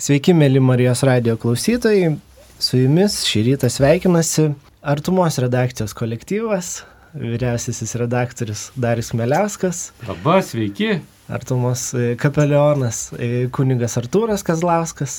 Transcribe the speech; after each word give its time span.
Sveiki, 0.00 0.32
mėly 0.32 0.62
Marijos 0.64 1.02
radio 1.04 1.34
klausytojai. 1.36 2.14
Su 2.56 2.78
jumis 2.78 3.18
šį 3.28 3.40
rytą 3.50 3.68
sveikinasi 3.68 4.46
Artumos 4.80 5.36
redakcijos 5.44 5.92
kolektyvas, 5.98 6.70
vyriausiasis 7.12 7.92
redaktorius 8.00 8.62
Darius 8.80 9.12
Meliauskas. 9.12 9.82
Labą, 10.08 10.38
sveiki. 10.40 11.02
Artumos 11.28 11.90
e, 11.92 12.14
kapelionas 12.16 13.10
e, 13.12 13.50
kunigas 13.52 13.98
Artūras 14.00 14.40
Kazlauskas. 14.40 15.18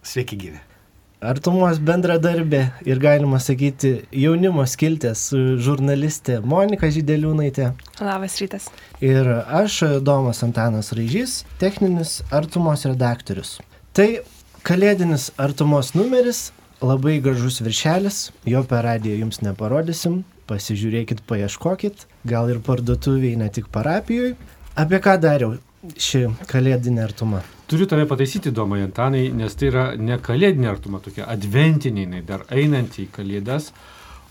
Sveiki, 0.00 0.40
gyvi. 0.46 0.64
Artumos 1.20 1.76
bendradarbė 1.76 2.64
ir 2.88 3.04
galima 3.04 3.36
sakyti 3.36 3.98
jaunimo 4.16 4.64
skiltės 4.64 5.28
žurnalistė 5.60 6.40
Monika 6.40 6.88
Žydeliūnaitė. 6.88 7.74
Labas 8.00 8.40
rytas. 8.40 8.72
Ir 9.04 9.28
aš, 9.44 9.82
Domas 10.00 10.40
Antanas 10.48 10.94
Raižys, 10.96 11.42
techninis 11.60 12.22
Artumos 12.32 12.88
redaktorius. 12.88 13.58
Tai 13.96 14.10
kalėdinis 14.60 15.30
artumos 15.40 15.94
numeris, 15.96 16.50
labai 16.84 17.14
gražus 17.24 17.62
viršelis, 17.64 18.18
jo 18.44 18.60
per 18.68 18.84
radiją 18.84 19.22
jums 19.22 19.40
neparodysim, 19.40 20.18
pasižiūrėkit, 20.50 21.22
paieškokit, 21.24 22.04
gal 22.28 22.52
ir 22.52 22.60
parduotuviai, 22.66 23.38
ne 23.40 23.48
tik 23.48 23.70
parapijoje. 23.72 24.34
Apie 24.76 25.00
ką 25.00 25.14
dariau 25.22 25.56
ši 25.96 26.26
kalėdinė 26.50 27.06
artuma? 27.06 27.40
Turiu 27.72 27.88
tave 27.88 28.04
pataisyti, 28.10 28.52
Domai 28.52 28.82
Antanai, 28.84 29.30
nes 29.32 29.56
tai 29.56 29.70
yra 29.72 29.86
ne 29.96 30.20
kalėdinė 30.20 30.68
artuma, 30.74 31.00
tokia 31.00 31.30
adventinė, 31.32 32.20
dar 32.28 32.44
einanti 32.52 33.06
į 33.06 33.10
kalėdas. 33.16 33.72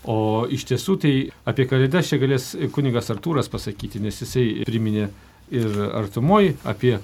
O 0.06 0.46
iš 0.46 0.68
tiesų 0.70 1.00
tai 1.02 1.14
apie 1.42 1.66
kalėdas 1.66 2.12
čia 2.12 2.22
galės 2.22 2.52
kunigas 2.70 3.10
Artūras 3.10 3.50
pasakyti, 3.50 3.98
nes 3.98 4.22
jisai 4.22 4.62
priminė 4.62 5.10
ir 5.50 5.74
artumoji 5.90 6.54
apie 6.62 7.00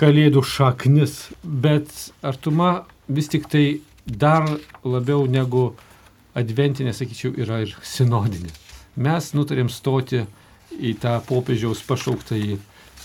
kalėdų 0.00 0.42
šaknis, 0.46 1.30
bet 1.42 1.90
artuma 2.24 2.84
vis 3.08 3.28
tik 3.32 3.48
tai 3.50 3.80
dar 4.06 4.46
labiau 4.84 5.26
negu 5.30 5.72
adventinė, 6.38 6.94
sakyčiau, 6.96 7.34
yra 7.36 7.62
ir 7.66 7.74
sinodinė. 7.86 8.52
Mes 9.02 9.32
nutarėm 9.36 9.68
stoti 9.72 10.24
į 10.72 10.94
tą 11.00 11.18
popiežiaus 11.28 11.82
pašauktą 11.84 12.38
į 12.40 12.56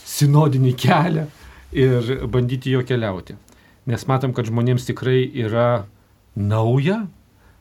sinodinį 0.08 0.74
kelią 0.80 1.28
ir 1.76 2.14
bandyti 2.32 2.72
jo 2.72 2.84
keliauti. 2.88 3.36
Nes 3.88 4.04
matom, 4.08 4.34
kad 4.36 4.48
žmonėms 4.48 4.88
tikrai 4.88 5.22
yra 5.44 5.86
nauja, 6.36 7.06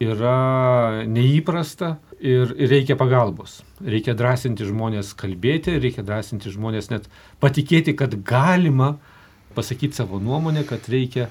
yra 0.02 1.04
neįprasta 1.08 1.96
ir 2.20 2.50
reikia 2.70 2.96
pagalbos. 2.98 3.60
Reikia 3.82 4.14
drąsinti 4.18 4.66
žmonės 4.66 5.12
kalbėti, 5.18 5.78
reikia 5.82 6.04
drąsinti 6.06 6.50
žmonės 6.54 6.90
net 6.92 7.06
patikėti, 7.42 7.94
kad 7.98 8.14
galima 8.26 8.94
uh, 8.94 9.12
pasakyti 9.56 9.98
savo 9.98 10.20
nuomonę, 10.22 10.64
kad 10.68 10.86
reikia 10.92 11.30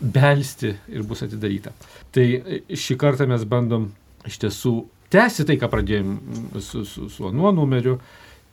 belsti 0.00 0.74
ir 0.90 1.04
bus 1.06 1.22
atidaryta. 1.24 1.72
Tai 2.14 2.26
šį 2.68 2.98
kartą 3.00 3.28
mes 3.30 3.44
bandom 3.48 3.90
iš 4.28 4.40
tiesų 4.42 4.74
tęsti 5.12 5.46
tai, 5.48 5.58
ką 5.60 5.68
pradėjom 5.72 6.12
su, 6.60 6.84
su, 6.88 7.08
su 7.12 7.28
anuo 7.28 7.52
numeriu, 7.54 7.98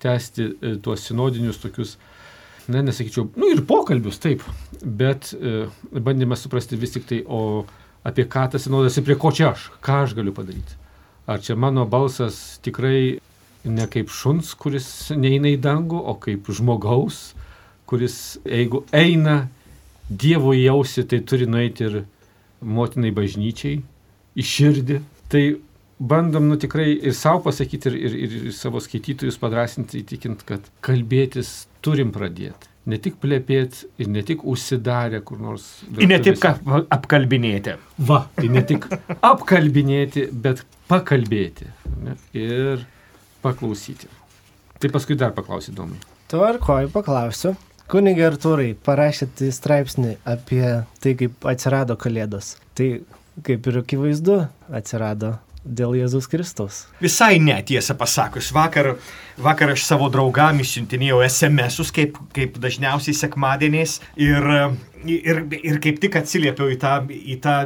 tęsti 0.03 0.45
e, 0.45 0.73
tuos 0.83 1.03
sinodinius 1.07 1.59
tokius, 1.61 1.95
na, 2.69 2.83
nesakyčiau, 2.85 3.29
nu 3.39 3.49
ir 3.53 3.63
pokalbius, 3.67 4.19
taip, 4.23 4.43
bet 4.83 5.31
e, 5.35 5.67
bandėme 5.91 6.37
suprasti 6.39 6.79
vis 6.79 6.95
tik 6.95 7.07
tai, 7.09 7.21
o 7.25 7.65
apie 8.07 8.27
ką 8.31 8.45
tas 8.53 8.65
sinodas 8.65 8.97
ir 8.97 9.07
prie 9.07 9.17
ko 9.19 9.31
čia 9.35 9.51
aš, 9.53 9.69
ką 9.83 10.03
aš 10.05 10.15
galiu 10.17 10.35
padaryti. 10.35 10.77
Ar 11.29 11.41
čia 11.45 11.55
mano 11.59 11.85
balsas 11.89 12.59
tikrai 12.65 13.19
ne 13.67 13.85
kaip 13.91 14.11
šuns, 14.13 14.53
kuris 14.59 14.87
neina 15.15 15.51
į 15.51 15.59
dangų, 15.61 15.99
o 15.99 16.15
kaip 16.21 16.47
žmogaus, 16.55 17.33
kuris, 17.89 18.37
jeigu 18.45 18.83
eina 18.95 19.47
Dievo 20.09 20.55
jausi, 20.57 21.03
tai 21.05 21.19
turi 21.21 21.45
nueiti 21.45 21.85
ir 21.85 21.97
motinai 22.65 23.11
bažnyčiai, 23.13 23.75
į 24.33 24.45
širdį. 24.45 24.97
Tai 25.29 25.43
bandom, 25.99 26.47
nu 26.49 26.57
tikrai 26.57 26.95
ir 26.95 27.13
savo 27.13 27.43
pasakyti, 27.45 27.91
ir, 27.93 28.15
ir, 28.17 28.35
ir 28.39 28.55
savo 28.57 28.81
skaitytojus 28.81 29.37
padrasinti, 29.41 30.01
įtikint, 30.01 30.41
kad 30.49 30.65
kalbėtis 30.85 31.67
turim 31.85 32.13
pradėti. 32.15 32.71
Ne 32.89 32.97
tik 32.97 33.19
plėpėti 33.21 33.85
ir 34.01 34.09
ne 34.09 34.23
tik 34.25 34.41
užsidarę 34.49 35.19
kur 35.27 35.37
nors. 35.43 35.67
Ir 35.93 36.09
ne 36.09 36.17
tik 36.25 36.41
apkalbinėti. 36.49 37.75
Va, 38.09 38.23
tai 38.33 38.49
ne 38.49 38.63
tik 38.65 38.87
apkalbinėti, 39.19 40.29
bet 40.33 40.63
pakalbėti. 40.89 41.69
Ne, 42.01 42.17
ir 42.33 42.87
paklausyti. 43.45 44.09
Tai 44.79 44.89
paskui 44.95 45.19
dar 45.19 45.35
paklausyti 45.37 45.75
įdomu. 45.75 45.99
Tvarkoj, 46.31 46.89
paklausiu. 46.95 47.53
Kunigė 47.89 48.27
Artūrai, 48.27 48.75
parašėte 48.85 49.47
straipsnį 49.49 50.19
apie 50.29 50.61
tai, 51.01 51.15
kaip 51.17 51.47
atsirado 51.49 51.95
Kalėdos. 51.97 52.51
Tai 52.77 52.89
kaip 53.45 53.69
ir 53.71 53.79
akivaizdu 53.81 54.35
atsirado 54.77 55.31
dėl 55.65 55.95
Jėzus 55.97 56.27
Kristus. 56.29 56.83
Visai 57.01 57.39
ne, 57.41 57.57
tiesą 57.65 57.95
pasakus. 57.97 58.51
Vakar, 58.53 58.91
vakar 59.41 59.73
aš 59.73 59.87
savo 59.87 60.11
draugam 60.13 60.61
išsiuntinėjau 60.61 61.23
SMS-us, 61.25 61.89
kaip, 61.95 62.21
kaip 62.35 62.61
dažniausiai 62.61 63.17
sekmadieniais, 63.17 63.97
ir, 64.21 64.47
ir, 65.09 65.43
ir 65.59 65.81
kaip 65.83 65.97
tik 66.05 66.21
atsiliepiau 66.21 66.69
į 66.69 66.79
tą, 66.85 66.95
į 67.09 67.41
tą 67.43 67.59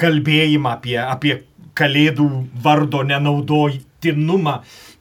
kalbėjimą 0.00 0.78
apie, 0.78 1.00
apie 1.04 1.42
Kalėdų 1.72 2.26
vardo 2.60 2.98
nenaudotinumą 3.08 4.58
e, 4.60 4.91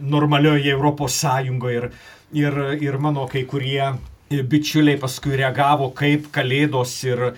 normalioje 0.00 0.72
Europos 0.72 1.20
Sąjungoje. 1.20 1.78
Ir, 1.78 1.90
ir, 2.32 2.58
ir 2.82 2.98
mano 2.98 3.28
kai 3.30 3.44
kurie 3.46 3.92
bičiuliai 4.42 4.98
paskui 4.98 5.36
reagavo, 5.38 5.90
kaip 5.94 6.30
kalėdos 6.34 6.94
ir 7.06 7.20
e, 7.28 7.32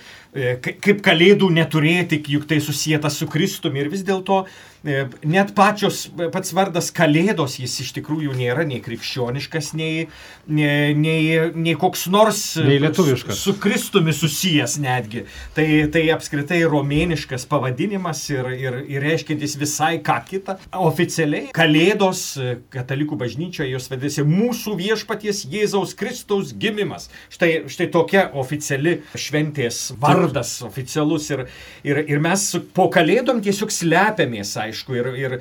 kaip 0.62 1.02
kalėdų 1.04 1.50
neturėti, 1.56 2.20
juk 2.28 2.46
tai 2.50 2.60
susijęta 2.64 3.10
su 3.12 3.28
Kristumi. 3.30 3.82
Ir 3.82 3.92
vis 3.92 4.04
dėlto 4.06 4.44
E, 4.86 5.06
net 5.26 5.50
pačios, 5.56 6.04
pats 6.30 6.52
vardas 6.54 6.92
Kalėdos, 6.94 7.56
jis 7.58 7.72
iš 7.82 7.88
tikrųjų 7.96 8.36
nėra 8.38 8.62
nei 8.68 8.78
krikščioniškas, 8.84 9.72
nei, 9.74 10.06
nei, 10.46 10.92
nei, 10.94 11.48
nei 11.58 11.74
koks 11.78 12.04
nors 12.12 12.42
nei 12.62 12.78
lietuviškas. 12.84 13.40
Su 13.40 13.56
Kristumi 13.58 14.14
susijęs 14.14 14.76
netgi. 14.82 15.24
Tai, 15.56 15.66
tai 15.90 16.04
apskritai 16.14 16.60
romėniškas 16.70 17.48
pavadinimas 17.50 18.22
ir, 18.30 18.50
ir, 18.54 18.78
ir 18.92 19.02
reiškintis 19.02 19.56
visai 19.58 19.96
ką 20.06 20.20
kitą. 20.28 20.58
Oficialiai 20.86 21.50
Kalėdos 21.56 22.22
katalikų 22.70 23.18
bažnyčioje 23.24 23.72
jos 23.72 23.90
vadinasi 23.90 24.26
mūsų 24.28 24.76
viešpaties 24.78 25.42
Jėzaus 25.50 25.96
Kristaus 25.98 26.54
gimimas. 26.54 27.08
Štai, 27.34 27.64
štai 27.72 27.90
tokia 27.90 28.28
oficiali 28.38 29.00
šventės 29.18 29.96
vardas, 29.98 30.25
oficialus. 30.66 31.30
Ir, 31.34 31.46
ir, 31.86 32.02
ir 32.06 32.22
mes 32.22 32.48
po 32.74 32.88
Kalėdom 32.92 33.42
tiesiog 33.44 33.72
slepiamės, 33.74 34.56
aišku 34.62 34.86
aišku, 34.86 34.94
ir, 34.96 35.14
ir 35.16 35.40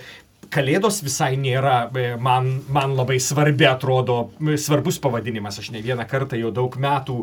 Kalėdos 0.54 1.00
visai 1.02 1.34
nėra 1.42 1.90
e, 1.90 2.04
man, 2.22 2.62
man 2.70 2.94
labai 2.96 3.18
svarbi, 3.20 3.66
atrodo, 3.66 4.30
svarbus 4.62 5.00
pavadinimas. 5.02 5.58
Aš 5.60 5.72
ne 5.74 5.82
vieną 5.82 6.06
kartą 6.08 6.38
jau 6.38 6.52
daug 6.54 6.76
metų 6.78 7.16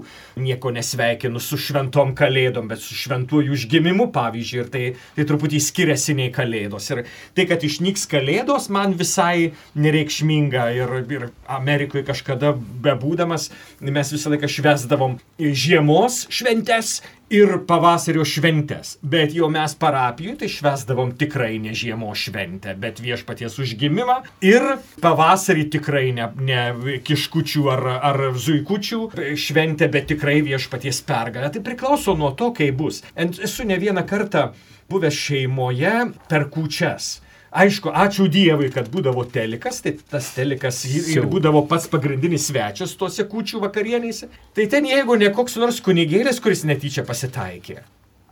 nieko 0.43 0.73
nesveikinu 0.75 1.41
su 1.41 1.57
šventom 1.57 2.17
Kalėdom, 2.19 2.67
bet 2.69 2.83
su 2.83 2.97
šventuoju 2.99 3.55
užgimimu, 3.55 4.09
pavyzdžiui, 4.13 4.59
ir 4.65 4.73
tai, 4.75 4.83
tai 5.15 5.27
truputį 5.29 5.63
skiriasi 5.63 6.17
nei 6.19 6.33
Kalėdos. 6.35 6.91
Ir 6.91 7.05
tai, 7.37 7.47
kad 7.47 7.63
išnyks 7.63 8.09
Kalėdos, 8.11 8.69
man 8.75 8.99
visai 8.99 9.53
nereikšminga. 9.79 10.67
Ir, 10.83 10.99
ir 11.15 11.31
Amerikoje 11.47 12.03
kažkada 12.11 12.57
bebūdamas, 12.59 13.53
mes 13.87 14.13
visą 14.17 14.35
laiką 14.35 14.51
švesdavom 14.51 15.21
žiemos 15.39 16.25
šventes 16.33 16.99
ir 17.33 17.55
pavasario 17.69 18.25
šventės, 18.29 18.97
bet 19.03 19.33
jau 19.37 19.49
mes 19.53 19.75
parapijoje 19.81 20.43
tai 20.43 20.51
švesdavom 20.53 21.15
tikrai 21.19 21.57
ne 21.63 21.73
žiemos 21.77 22.27
šventę, 22.27 22.75
bet 22.81 23.01
viešpaties 23.03 23.57
užgimimą 23.63 24.19
ir 24.45 24.67
pavasarį 25.03 25.65
tikrai 25.73 26.11
ne, 26.17 26.29
ne 26.37 26.99
kiškučių 27.07 27.65
ar, 27.73 27.85
ar 28.13 28.23
zuikučių 28.37 29.01
šventę, 29.41 29.89
bet 29.93 30.11
tikrai 30.13 30.41
viešpaties 30.45 31.01
pergalę. 31.09 31.49
Tai 31.55 31.65
priklauso 31.65 32.17
nuo 32.19 32.35
to, 32.37 32.53
kaip 32.57 32.77
bus. 32.77 33.01
Esu 33.17 33.65
ne 33.69 33.81
vieną 33.81 34.05
kartą 34.09 34.51
buvęs 34.93 35.17
šeimoje 35.17 35.97
per 36.29 36.51
kučias. 36.53 37.22
Aišku, 37.53 37.91
ačiū 37.93 38.31
Dievui, 38.33 38.71
kad 38.73 38.87
būdavo 38.89 39.27
telikas, 39.29 39.83
tai 39.85 39.93
tas 40.09 40.31
telikas 40.33 40.79
ir 40.89 41.27
būdavo 41.29 41.67
pats 41.69 41.85
pagrindinis 41.93 42.47
svečias 42.49 42.95
tuose 42.97 43.27
kučių 43.29 43.61
vakarienėse. 43.67 44.29
Tai 44.57 44.65
ten 44.73 44.89
jeigu 44.89 45.19
ne 45.21 45.29
koks 45.37 45.59
nors 45.61 45.83
kunigėlis, 45.85 46.41
kuris 46.41 46.65
netyčia 46.65 47.05
pasitaikė. 47.05 47.83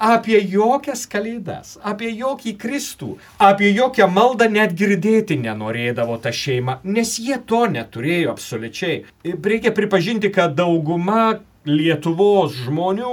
Apie 0.00 0.38
jokias 0.48 1.02
kalėdas, 1.12 1.74
apie 1.84 2.08
jokį 2.16 2.54
Kristų, 2.62 3.10
apie 3.44 3.68
jokią 3.76 4.06
maldą 4.08 4.46
net 4.48 4.72
girdėti 4.72 5.36
nenorėdavo 5.36 6.16
ta 6.24 6.32
šeima, 6.32 6.78
nes 6.88 7.18
jie 7.20 7.36
to 7.44 7.66
neturėjo 7.68 8.32
absoliučiai. 8.32 9.02
Reikia 9.28 9.74
pripažinti, 9.76 10.32
kad 10.32 10.56
dauguma 10.56 11.42
Lietuvos 11.68 12.56
žmonių 12.64 13.12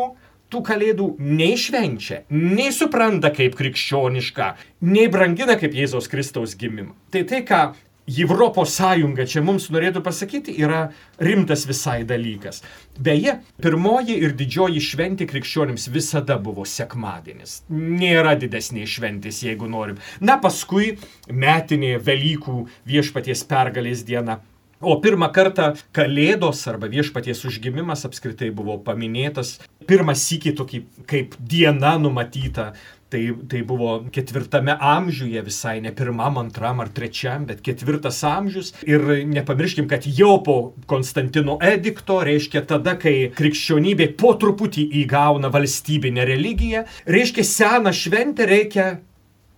tų 0.54 0.64
kalėdų 0.68 1.10
nei 1.20 1.58
švenčia, 1.60 2.24
nei 2.34 2.72
supranta 2.76 3.32
kaip 3.36 3.58
krikščioniška, 3.60 4.54
nei 4.88 5.10
brangina 5.12 5.58
kaip 5.60 5.76
Jėzaus 5.76 6.10
Kristaus 6.12 6.56
gimimą. 6.60 6.96
Tai 7.12 7.26
tai, 7.28 7.44
ką 7.48 7.62
Europos 8.08 8.72
Sąjunga 8.78 9.26
čia 9.28 9.42
mums 9.44 9.66
norėtų 9.68 10.00
pasakyti, 10.00 10.54
yra 10.64 10.94
rimtas 11.20 11.66
visai 11.68 12.06
dalykas. 12.08 12.62
Beje, 12.96 13.34
pirmoji 13.60 14.16
ir 14.24 14.32
didžioji 14.40 14.80
šventė 14.80 15.28
krikščionims 15.28 15.90
visada 15.92 16.38
buvo 16.40 16.64
sekmadienis. 16.64 17.66
Nėra 17.68 18.38
didesnės 18.40 18.94
šventės, 18.96 19.42
jeigu 19.44 19.68
norim. 19.68 20.00
Na, 20.24 20.38
paskui 20.40 20.96
metinė 21.28 21.98
Velykų 22.00 22.62
viešpaties 22.88 23.44
pergalės 23.50 24.08
diena. 24.08 24.40
O 24.82 25.00
pirmą 25.02 25.32
kartą 25.34 25.72
Kalėdos 25.96 26.62
arba 26.70 26.90
viešpaties 26.92 27.42
užgimimas 27.50 28.06
apskritai 28.06 28.52
buvo 28.54 28.78
paminėtas 28.86 29.56
pirmą 29.90 30.14
sykį 30.14 30.54
tokį 30.60 30.84
kaip 31.10 31.34
diena 31.40 31.96
numatyta 32.02 32.74
Tai, 33.08 33.22
tai 33.48 33.62
buvo 33.64 34.02
ketvirtame 34.12 34.74
amžiuje, 34.84 35.40
visai 35.46 35.78
ne 35.80 35.94
pirmam, 35.96 36.42
antram 36.42 36.82
ar 36.84 36.90
trečiam, 36.92 37.46
bet 37.48 37.62
ketvirtas 37.64 38.20
amžius. 38.28 38.74
Ir 38.84 39.06
nepamirškim, 39.32 39.88
kad 39.88 40.04
jau 40.04 40.34
po 40.44 40.58
Konstantino 40.92 41.56
edikto, 41.64 42.20
reiškia 42.28 42.66
tada, 42.68 42.98
kai 43.00 43.30
krikščionybė 43.38 44.10
po 44.20 44.34
truputį 44.42 44.90
įgauna 45.06 45.48
valstybinę 45.56 46.28
religiją, 46.28 46.84
reiškia 47.08 47.48
seną 47.48 47.96
šventę 47.96 48.50
reikia 48.52 48.90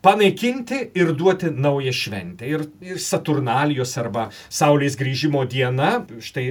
panaikinti 0.01 0.79
ir 0.95 1.11
duoti 1.13 1.51
naują 1.51 1.91
šventę. 1.91 2.47
Ir, 2.47 2.63
ir 2.81 2.99
Saturnalijos 2.99 3.97
arba 3.99 4.29
Saulės 4.49 4.95
grįžimo 4.99 5.43
diena 5.49 6.05
štai 6.23 6.45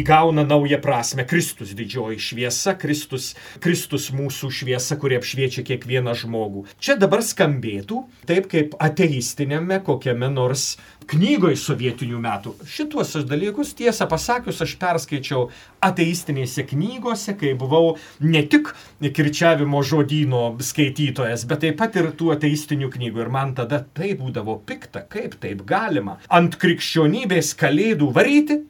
įgauna 0.00 0.44
naują 0.48 0.80
prasme. 0.82 1.26
Kristus 1.28 1.74
didžioji 1.78 2.18
šviesa, 2.20 2.74
Kristus, 2.80 3.34
Kristus 3.62 4.10
mūsų 4.14 4.50
šviesa, 4.60 4.98
kuri 5.00 5.20
apšviečia 5.20 5.64
kiekvieną 5.66 6.16
žmogų. 6.24 6.66
Čia 6.82 6.98
dabar 7.00 7.22
skambėtų 7.22 8.02
taip 8.26 8.50
kaip 8.50 8.74
ateistinėme 8.82 9.80
kokiame 9.86 10.30
nors 10.32 10.74
knygoje 11.10 11.58
sovietinių 11.58 12.18
metų. 12.22 12.54
Šituos 12.70 13.16
dalykus, 13.26 13.72
tiesą 13.78 14.06
pasakius, 14.10 14.60
aš 14.62 14.76
perskaičiau 14.80 15.48
ateistinėse 15.82 16.64
knygose, 16.70 17.34
kai 17.38 17.52
buvau 17.58 17.96
ne 18.22 18.42
tik 18.46 18.70
kirčiavimo 19.00 19.82
žodino 19.86 20.42
skaitytojas, 20.62 21.46
bet 21.50 21.64
taip 21.64 21.78
pat 21.80 21.98
ir 21.98 22.12
tų 22.18 22.30
ateistinių 22.36 22.79
knygų. 22.88 23.20
Ir 23.20 23.32
man 23.34 23.54
tada 23.58 23.82
tai 23.84 24.14
būdavo 24.16 24.56
pikta, 24.66 25.04
kaip 25.12 25.36
taip 25.42 25.66
galima 25.68 26.16
ant 26.32 26.56
krikščionybės 26.60 27.52
kalėdų 27.60 28.10
varyti, 28.16 28.60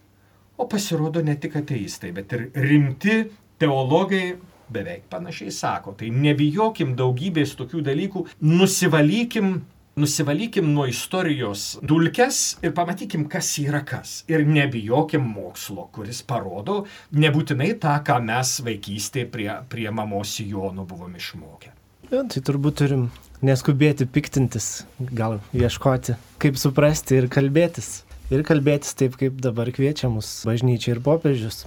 o 0.59 0.67
pasirodo 0.69 1.23
ne 1.25 1.39
tik 1.41 1.61
ateistai, 1.63 2.11
bet 2.17 2.35
ir 2.37 2.49
rimti 2.59 3.23
teologai 3.61 4.35
beveik 4.71 5.07
panašiai 5.11 5.53
sako. 5.55 5.95
Tai 5.99 6.11
nebijokim 6.11 6.97
daugybės 6.99 7.55
tokių 7.59 7.85
dalykų, 7.87 8.27
nusivalykim 8.47 9.61
nusivalykim 10.01 10.69
nuo 10.73 10.87
istorijos 10.89 11.79
dulkes 11.83 12.59
ir 12.63 12.73
pamatykim, 12.77 13.27
kas 13.29 13.51
yra 13.61 13.83
kas. 13.87 14.23
Ir 14.31 14.47
nebijokim 14.49 15.25
mokslo, 15.35 15.89
kuris 15.93 16.23
parodo 16.23 16.85
nebūtinai 17.13 17.75
tą, 17.83 17.99
ką 18.07 18.21
mes 18.25 18.55
vaikystėje 18.67 19.29
prie, 19.33 19.51
prie 19.69 19.91
mamos 19.91 20.39
Jonų 20.41 20.87
buvom 20.89 21.19
išmokę. 21.19 21.75
Ja, 22.11 22.23
tai 22.23 22.43
turbūt 22.47 22.81
turim 22.81 23.09
neskubėti 23.47 24.07
piktintis, 24.07 24.85
gal 24.99 25.39
ieškoti, 25.57 26.17
kaip 26.43 26.61
suprasti 26.61 27.21
ir 27.21 27.29
kalbėtis. 27.33 28.03
Ir 28.31 28.45
kalbėtis 28.47 28.95
taip, 28.95 29.17
kaip 29.19 29.41
dabar 29.43 29.73
kviečia 29.75 30.11
mus 30.13 30.29
bažnyčia 30.47 30.95
ir 30.95 31.01
popiežius. 31.03 31.65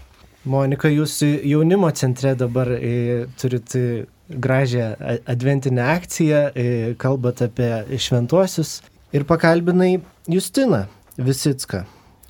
Monika, 0.47 0.89
jūs 0.91 1.21
jaunimo 1.23 1.89
centre 1.95 2.33
dabar 2.39 2.71
e, 2.75 3.25
turit 3.39 3.75
gražią 4.29 4.89
adventinę 5.25 5.83
akciją, 5.83 6.41
e, 6.55 6.95
kalbat 6.99 7.41
apie 7.41 7.99
šventuosius 7.99 8.81
ir 9.13 9.27
pakalbinai 9.27 10.01
Justiną 10.27 10.85
Visicką. 11.17 11.83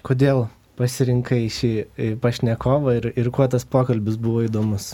Kodėl 0.04 0.48
pasirinkai 0.78 1.46
šį 1.54 1.72
e, 1.80 2.14
pašnekovą 2.20 2.98
ir, 3.00 3.10
ir 3.18 3.30
kuo 3.34 3.48
tas 3.48 3.66
pokalbis 3.66 4.18
buvo 4.20 4.44
įdomus? 4.46 4.94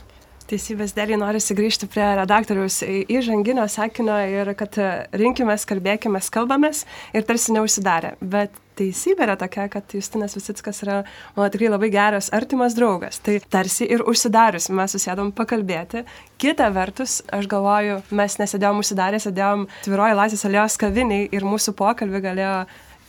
Teisybės 0.49 0.95
dėlį 0.97 1.19
norisi 1.21 1.53
grįžti 1.53 1.85
prie 1.91 2.05
redaktoriaus 2.17 2.79
įžanginio 2.85 3.67
sakinio 3.69 4.15
ir 4.25 4.49
kad 4.57 4.79
rinkimės, 5.13 5.67
kalbėkime, 5.69 6.21
kalbamės 6.33 6.87
ir 7.13 7.27
tarsi 7.27 7.53
neužsidarė. 7.53 8.15
Bet 8.17 8.57
teisybė 8.79 9.27
yra 9.27 9.35
tokia, 9.37 9.67
kad 9.69 9.93
Justinas 9.93 10.33
Visickas 10.37 10.81
yra 10.85 11.03
mano 11.35 11.51
tikrai 11.53 11.69
labai 11.69 11.91
geras, 11.93 12.31
artimas 12.33 12.73
draugas. 12.77 13.21
Tai 13.21 13.37
tarsi 13.51 13.85
ir 13.93 14.01
užsidarius 14.09 14.71
mes 14.73 14.97
susėdom 14.97 15.29
pakalbėti. 15.37 16.01
Kita 16.41 16.71
vertus, 16.73 17.19
aš 17.35 17.45
galvoju, 17.51 18.01
mes 18.15 18.41
nesėdėjom 18.41 18.81
užsidarę, 18.81 19.21
sėdėjom 19.21 19.67
tviroji 19.85 20.19
Laisvės 20.23 20.45
alėjos 20.49 20.81
kaviniai 20.81 21.29
ir 21.29 21.45
mūsų 21.45 21.77
pokalbį 21.77 22.25
galėjo 22.25 22.55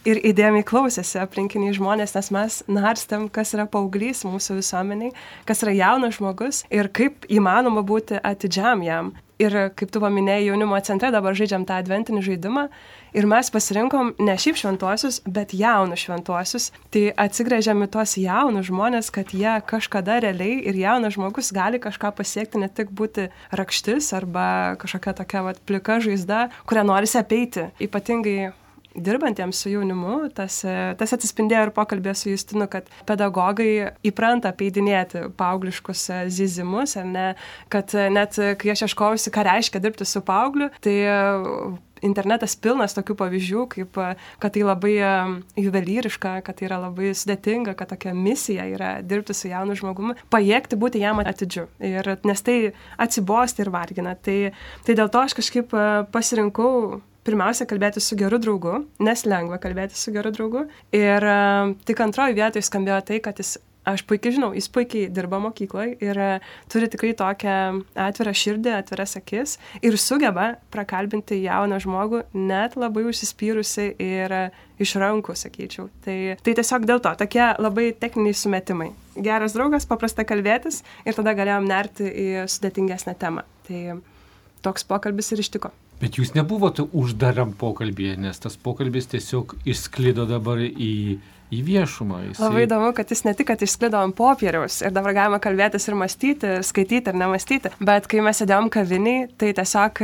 ir 0.09 0.21
įdėmiai 0.31 0.67
klausėsi 0.67 1.21
aplinkiniai 1.23 1.75
žmonės, 1.77 2.15
nes 2.17 2.31
mes 2.35 2.61
narstėm, 2.71 3.29
kas 3.33 3.55
yra 3.57 3.67
paauglys 3.71 4.25
mūsų 4.29 4.61
visuomeniai, 4.61 5.15
kas 5.49 5.65
yra 5.67 5.77
jaunas 5.77 6.17
žmogus 6.19 6.65
ir 6.73 6.91
kaip 6.93 7.27
įmanoma 7.29 7.85
būti 7.87 8.21
atidžiam 8.23 8.85
jam. 8.87 9.13
Ir 9.41 9.55
kaip 9.73 9.89
tu 9.89 10.03
paminėjai, 10.03 10.51
jaunimo 10.51 10.77
centre 10.85 11.09
dabar 11.15 11.33
žaidžiam 11.33 11.63
tą 11.65 11.79
adventinį 11.81 12.21
žaidimą 12.27 12.67
ir 13.17 13.29
mes 13.31 13.49
pasirinkom 13.49 14.13
ne 14.21 14.35
šiaip 14.37 14.59
šventuosius, 14.61 15.23
bet 15.25 15.55
jaunus 15.57 16.05
šventuosius. 16.05 16.69
Tai 16.93 17.07
atsigrėžiam 17.25 17.81
į 17.81 17.89
tuos 17.95 18.19
jaunus 18.21 18.69
žmonės, 18.69 19.09
kad 19.15 19.33
jie 19.33 19.57
kažkada 19.65 20.19
realiai 20.27 20.61
ir 20.69 20.77
jaunas 20.77 21.17
žmogus 21.17 21.55
gali 21.57 21.81
kažką 21.81 22.13
pasiekti, 22.21 22.61
ne 22.61 22.69
tik 22.69 22.93
būti 22.93 23.31
rakštis 23.57 24.13
arba 24.21 24.77
kažkokia 24.83 25.17
tokia 25.23 25.47
vat, 25.49 25.65
plika 25.65 26.03
žaizda, 26.05 26.51
kurią 26.69 26.85
norisi 26.93 27.17
apeiti. 27.25 27.71
Ypatingai 27.81 28.51
dirbantiems 28.95 29.61
su 29.63 29.73
jaunimu, 29.73 30.31
tas, 30.35 30.61
tas 30.99 31.15
atsispindėjo 31.17 31.67
ir 31.69 31.75
pokalbė 31.77 32.15
su 32.19 32.33
Justinu, 32.33 32.67
kad 32.71 32.89
pedagogai 33.09 33.93
įpranta 34.07 34.53
peidinėti 34.57 35.29
paaugliškus 35.39 36.07
zizimus, 36.33 36.97
ar 37.01 37.07
ne, 37.07 37.29
kad 37.73 37.95
net 38.13 38.39
kai 38.61 38.75
aš 38.75 38.89
ieškojausi, 38.89 39.35
ką 39.35 39.47
reiškia 39.51 39.83
dirbti 39.83 40.09
su 40.09 40.25
paaugliu, 40.27 40.71
tai 40.85 40.97
internetas 42.05 42.57
pilnas 42.57 42.95
tokių 42.97 43.17
pavyzdžių, 43.19 43.65
kaip 43.75 43.99
kad 44.41 44.55
tai 44.55 44.65
labai 44.65 44.95
juvelyriška, 45.61 46.39
kad 46.47 46.59
tai 46.59 46.69
yra 46.69 46.81
labai 46.87 47.13
sudėtinga, 47.17 47.75
kad 47.79 47.93
tokia 47.93 48.15
misija 48.17 48.67
yra 48.73 48.93
dirbti 49.05 49.37
su 49.37 49.51
jaunu 49.51 49.77
žmogumi, 49.79 50.17
pajėgti 50.33 50.79
būti 50.81 51.03
jam 51.05 51.21
atidžiu. 51.23 51.69
Ir, 51.85 52.15
nes 52.27 52.45
tai 52.47 52.59
atsibosti 53.01 53.65
ir 53.65 53.73
vargina. 53.75 54.17
Tai, 54.17 54.39
tai 54.87 54.99
dėl 54.99 55.13
to 55.13 55.25
aš 55.27 55.37
kažkaip 55.39 55.77
pasirinkau 56.13 57.01
pirmiausia 57.31 57.67
kalbėti 57.71 58.03
su 58.03 58.19
geru 58.19 58.41
draugu, 58.43 58.85
nes 59.03 59.27
lengva 59.29 59.61
kalbėti 59.63 59.99
su 59.99 60.13
geru 60.15 60.33
draugu. 60.35 60.67
Ir 60.97 61.27
uh, 61.27 61.75
tik 61.87 62.03
antroji 62.03 62.39
vietoje 62.39 62.67
skambėjo 62.67 63.01
tai, 63.07 63.21
kad 63.23 63.39
jis, 63.39 63.57
aš 63.89 64.03
puikiai 64.09 64.35
žinau, 64.37 64.51
jis 64.57 64.67
puikiai 64.73 65.11
dirba 65.15 65.39
mokykloje 65.43 65.97
ir 66.03 66.19
uh, 66.21 66.49
turi 66.73 66.91
tikrai 66.91 67.13
tokią 67.19 67.59
atvirą 68.09 68.35
širdį, 68.43 68.73
atviras 68.81 69.15
akis 69.21 69.57
ir 69.81 69.99
sugeba 70.01 70.57
prakalbinti 70.75 71.39
jauną 71.45 71.79
žmogų, 71.85 72.25
net 72.35 72.75
labai 72.81 73.07
užsispyrusi 73.13 73.93
ir 74.03 74.37
uh, 74.37 74.65
iš 74.81 74.97
rankų, 75.01 75.37
sakyčiau. 75.37 75.91
Tai, 76.05 76.17
tai 76.43 76.57
tiesiog 76.57 76.89
dėl 76.89 77.03
to, 77.05 77.13
tokie 77.21 77.45
labai 77.61 77.91
techniniai 77.93 78.37
sumetimai. 78.37 78.91
Geras 79.21 79.55
draugas, 79.57 79.87
paprasta 79.89 80.25
kalbėtis 80.27 80.81
ir 81.05 81.19
tada 81.19 81.37
galėjom 81.37 81.69
nerti 81.69 82.09
į 82.09 82.27
sudėtingesnę 82.51 83.15
temą. 83.21 83.45
Tai 83.69 84.01
toks 84.65 84.89
pokalbis 84.89 85.33
ir 85.35 85.45
ištiko. 85.45 85.73
Bet 86.01 86.17
jūs 86.17 86.33
nebuvote 86.33 86.87
uždaram 86.97 87.53
pokalbėje, 87.61 88.17
nes 88.25 88.41
tas 88.41 88.57
pokalbis 88.57 89.11
tiesiog 89.13 89.59
išsklido 89.69 90.25
dabar 90.29 90.63
į, 90.65 91.19
į 91.53 91.59
viešumą. 91.67 92.23
Jisai... 92.31 92.47
Labai 92.47 92.65
įdomu, 92.65 92.93
kad 92.97 93.13
jis 93.13 93.27
ne 93.27 93.35
tik, 93.37 93.51
kad 93.51 93.65
išsklido 93.67 94.01
ant 94.01 94.17
popieriaus 94.17 94.81
ir 94.81 94.95
dabar 94.97 95.17
galima 95.17 95.41
kalbėtis 95.45 95.91
ir 95.91 95.99
mąstyti, 96.01 96.55
ir 96.57 96.65
skaityti, 96.65 97.13
ir 97.13 97.21
nemastyti, 97.21 97.75
bet 97.85 98.09
kai 98.09 98.25
mes 98.25 98.41
sėdėjom 98.41 98.73
kaviniai, 98.73 99.29
tai 99.37 99.53
tiesiog 99.59 100.01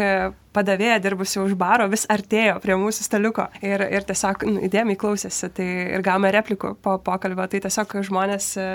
padavėja 0.57 0.97
dirbusi 1.05 1.39
už 1.43 1.55
baro 1.59 1.87
vis 1.93 2.07
artėjo 2.13 2.57
prie 2.65 2.77
mūsų 2.81 3.07
staliuko 3.07 3.47
ir, 3.61 3.85
ir 3.93 4.07
tiesiog 4.09 4.47
nu, 4.49 4.63
įdėmiai 4.67 4.99
klausėsi 5.01 5.51
tai, 5.57 5.69
ir 5.97 6.05
gavome 6.07 6.33
replikų 6.35 6.75
po 6.83 6.97
pokalbio. 7.05 7.47
Tai 7.53 7.63
tiesiog 7.67 7.97
žmonės 8.09 8.49
e, 8.61 8.67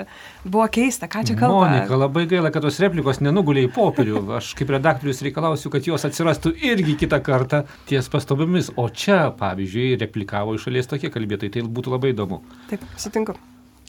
buvo 0.46 0.66
keista, 0.72 1.10
ką 1.10 1.24
čia 1.28 1.36
kalba. 1.38 1.66
Monika, 1.66 1.98
labai 1.98 2.26
gaila, 2.30 2.52
kad 2.54 2.64
tos 2.66 2.80
replikos 2.82 3.22
nenugulė 3.24 3.66
į 3.66 3.72
popierių. 3.74 4.24
Aš 4.38 4.52
kaip 4.58 4.72
redaktorius 4.76 5.22
reikalausiu, 5.26 5.72
kad 5.74 5.88
jos 5.90 6.06
atsirastų 6.08 6.54
irgi 6.72 6.96
kitą 7.04 7.22
kartą 7.24 7.64
ties 7.90 8.10
pastabomis. 8.12 8.72
O 8.80 8.88
čia, 8.88 9.24
pavyzdžiui, 9.38 9.96
replikavo 10.02 10.56
iš 10.56 10.68
šalies 10.68 10.90
tokie 10.90 11.12
kalbėtojai. 11.12 11.56
Tai 11.58 11.66
būtų 11.78 11.96
labai 11.96 12.14
įdomu. 12.14 12.42
Taip, 12.70 12.86
sutinku. 13.00 13.36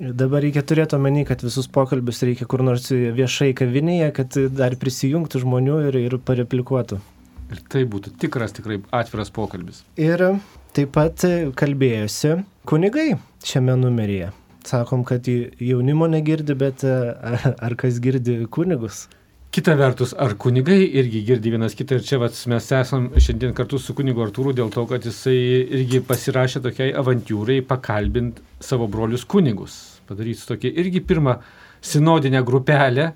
Dabar 0.02 0.42
reikia 0.42 0.64
turėti 0.66 0.98
omeny, 0.98 1.22
kad 1.28 1.44
visus 1.46 1.68
pokalbius 1.70 2.24
reikia 2.26 2.48
kur 2.50 2.64
nors 2.66 2.90
viešai 2.90 3.52
kavinėje, 3.54 4.10
kad 4.18 4.38
dar 4.58 4.74
prisijungtų 4.82 5.44
žmonių 5.44 5.76
ir, 5.88 5.98
ir 6.08 6.16
pareplikuotų. 6.18 6.98
Ir 7.54 7.62
tai 7.70 7.84
būtų 7.90 8.16
tikras, 8.22 8.56
tikrai 8.58 8.80
atviras 8.96 9.30
pokalbis. 9.34 9.84
Ir 10.02 10.24
taip 10.74 10.94
pat 10.96 11.26
kalbėjosi 11.60 12.40
kunigai 12.70 13.12
šiame 13.46 13.76
numeryje. 13.78 14.32
Sakom, 14.66 15.04
kad 15.04 15.28
jaunimo 15.28 16.08
negirdi, 16.08 16.56
bet 16.56 16.86
ar, 16.88 17.52
ar 17.60 17.76
kas 17.78 18.00
girdi 18.02 18.40
kunigus? 18.50 19.06
Kita 19.54 19.76
vertus, 19.78 20.16
ar 20.18 20.34
kunigai 20.40 20.80
irgi 20.98 21.20
girdi 21.28 21.52
vienas 21.54 21.76
kitą 21.78 22.00
ir 22.00 22.06
čia 22.08 22.18
vat, 22.18 22.34
mes 22.50 22.70
esam 22.74 23.12
šiandien 23.22 23.52
kartu 23.54 23.78
su 23.78 23.94
kunigu 23.94 24.24
Artūru 24.24 24.50
dėl 24.58 24.72
to, 24.74 24.88
kad 24.90 25.04
jisai 25.06 25.36
irgi 25.78 26.00
pasirašė 26.08 26.64
tokiai 26.64 26.96
avantūrai 26.98 27.60
pakalbint 27.70 28.40
savo 28.58 28.88
brolius 28.90 29.28
kunigus. 29.30 29.76
Padaryti 30.10 30.48
tokį 30.50 30.72
irgi 30.82 31.04
pirmą 31.06 31.36
sinodinę 31.86 32.42
grupelę, 32.48 33.12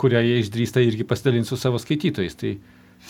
kurią 0.00 0.22
jie 0.24 0.38
išdrįsta 0.40 0.80
irgi 0.86 1.04
pasidalinti 1.04 1.52
su 1.52 1.60
savo 1.60 1.82
skaitytojais. 1.82 2.38
Tai 2.40 2.54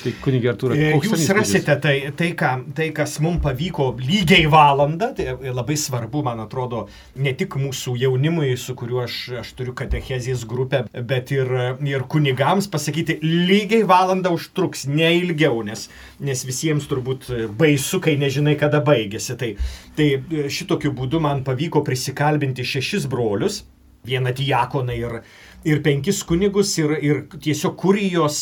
Tai 0.01 0.13
kunigė 0.25 0.49
Artūra, 0.51 0.77
E, 0.77 0.95
Jūs 1.05 1.29
rasite 1.37 1.75
tai, 1.83 1.95
tai, 2.17 2.31
ką, 2.39 2.51
tai, 2.75 2.89
kas 2.97 3.19
mums 3.23 3.43
pavyko 3.45 3.91
lygiai 4.01 4.49
valandą, 4.51 5.13
tai 5.17 5.37
labai 5.53 5.77
svarbu, 5.79 6.25
man 6.27 6.41
atrodo, 6.43 6.87
ne 7.23 7.35
tik 7.39 7.55
mūsų 7.61 7.95
jaunimui, 8.01 8.51
su 8.59 8.75
kuriuo 8.79 9.03
aš, 9.05 9.19
aš 9.43 9.53
turiu 9.59 9.75
katechezijas 9.79 10.47
grupę, 10.49 10.83
bet 11.13 11.31
ir, 11.35 11.53
ir 11.87 12.07
kunigams 12.11 12.71
pasakyti, 12.73 13.19
lygiai 13.23 13.85
valandą 13.89 14.33
užtruks, 14.35 14.87
ne 14.91 15.13
ilgiau, 15.21 15.61
nes, 15.67 15.87
nes 16.25 16.47
visiems 16.49 16.89
turbūt 16.91 17.29
baisu, 17.59 18.03
kai 18.03 18.17
nežinai, 18.21 18.57
kada 18.61 18.83
baigėsi. 18.85 19.39
Tai, 19.39 19.53
tai 19.99 20.09
šitokiu 20.51 20.97
būdu 20.97 21.23
man 21.23 21.45
pavyko 21.47 21.85
prisikalbinti 21.87 22.67
šešis 22.67 23.07
brolius, 23.13 23.63
vieną 24.09 24.33
diakoną 24.35 24.99
ir, 24.99 25.21
ir 25.69 25.81
penkis 25.85 26.23
kunigus 26.27 26.73
ir, 26.81 26.93
ir 27.03 27.21
tiesiog 27.43 27.77
kurijos 27.81 28.39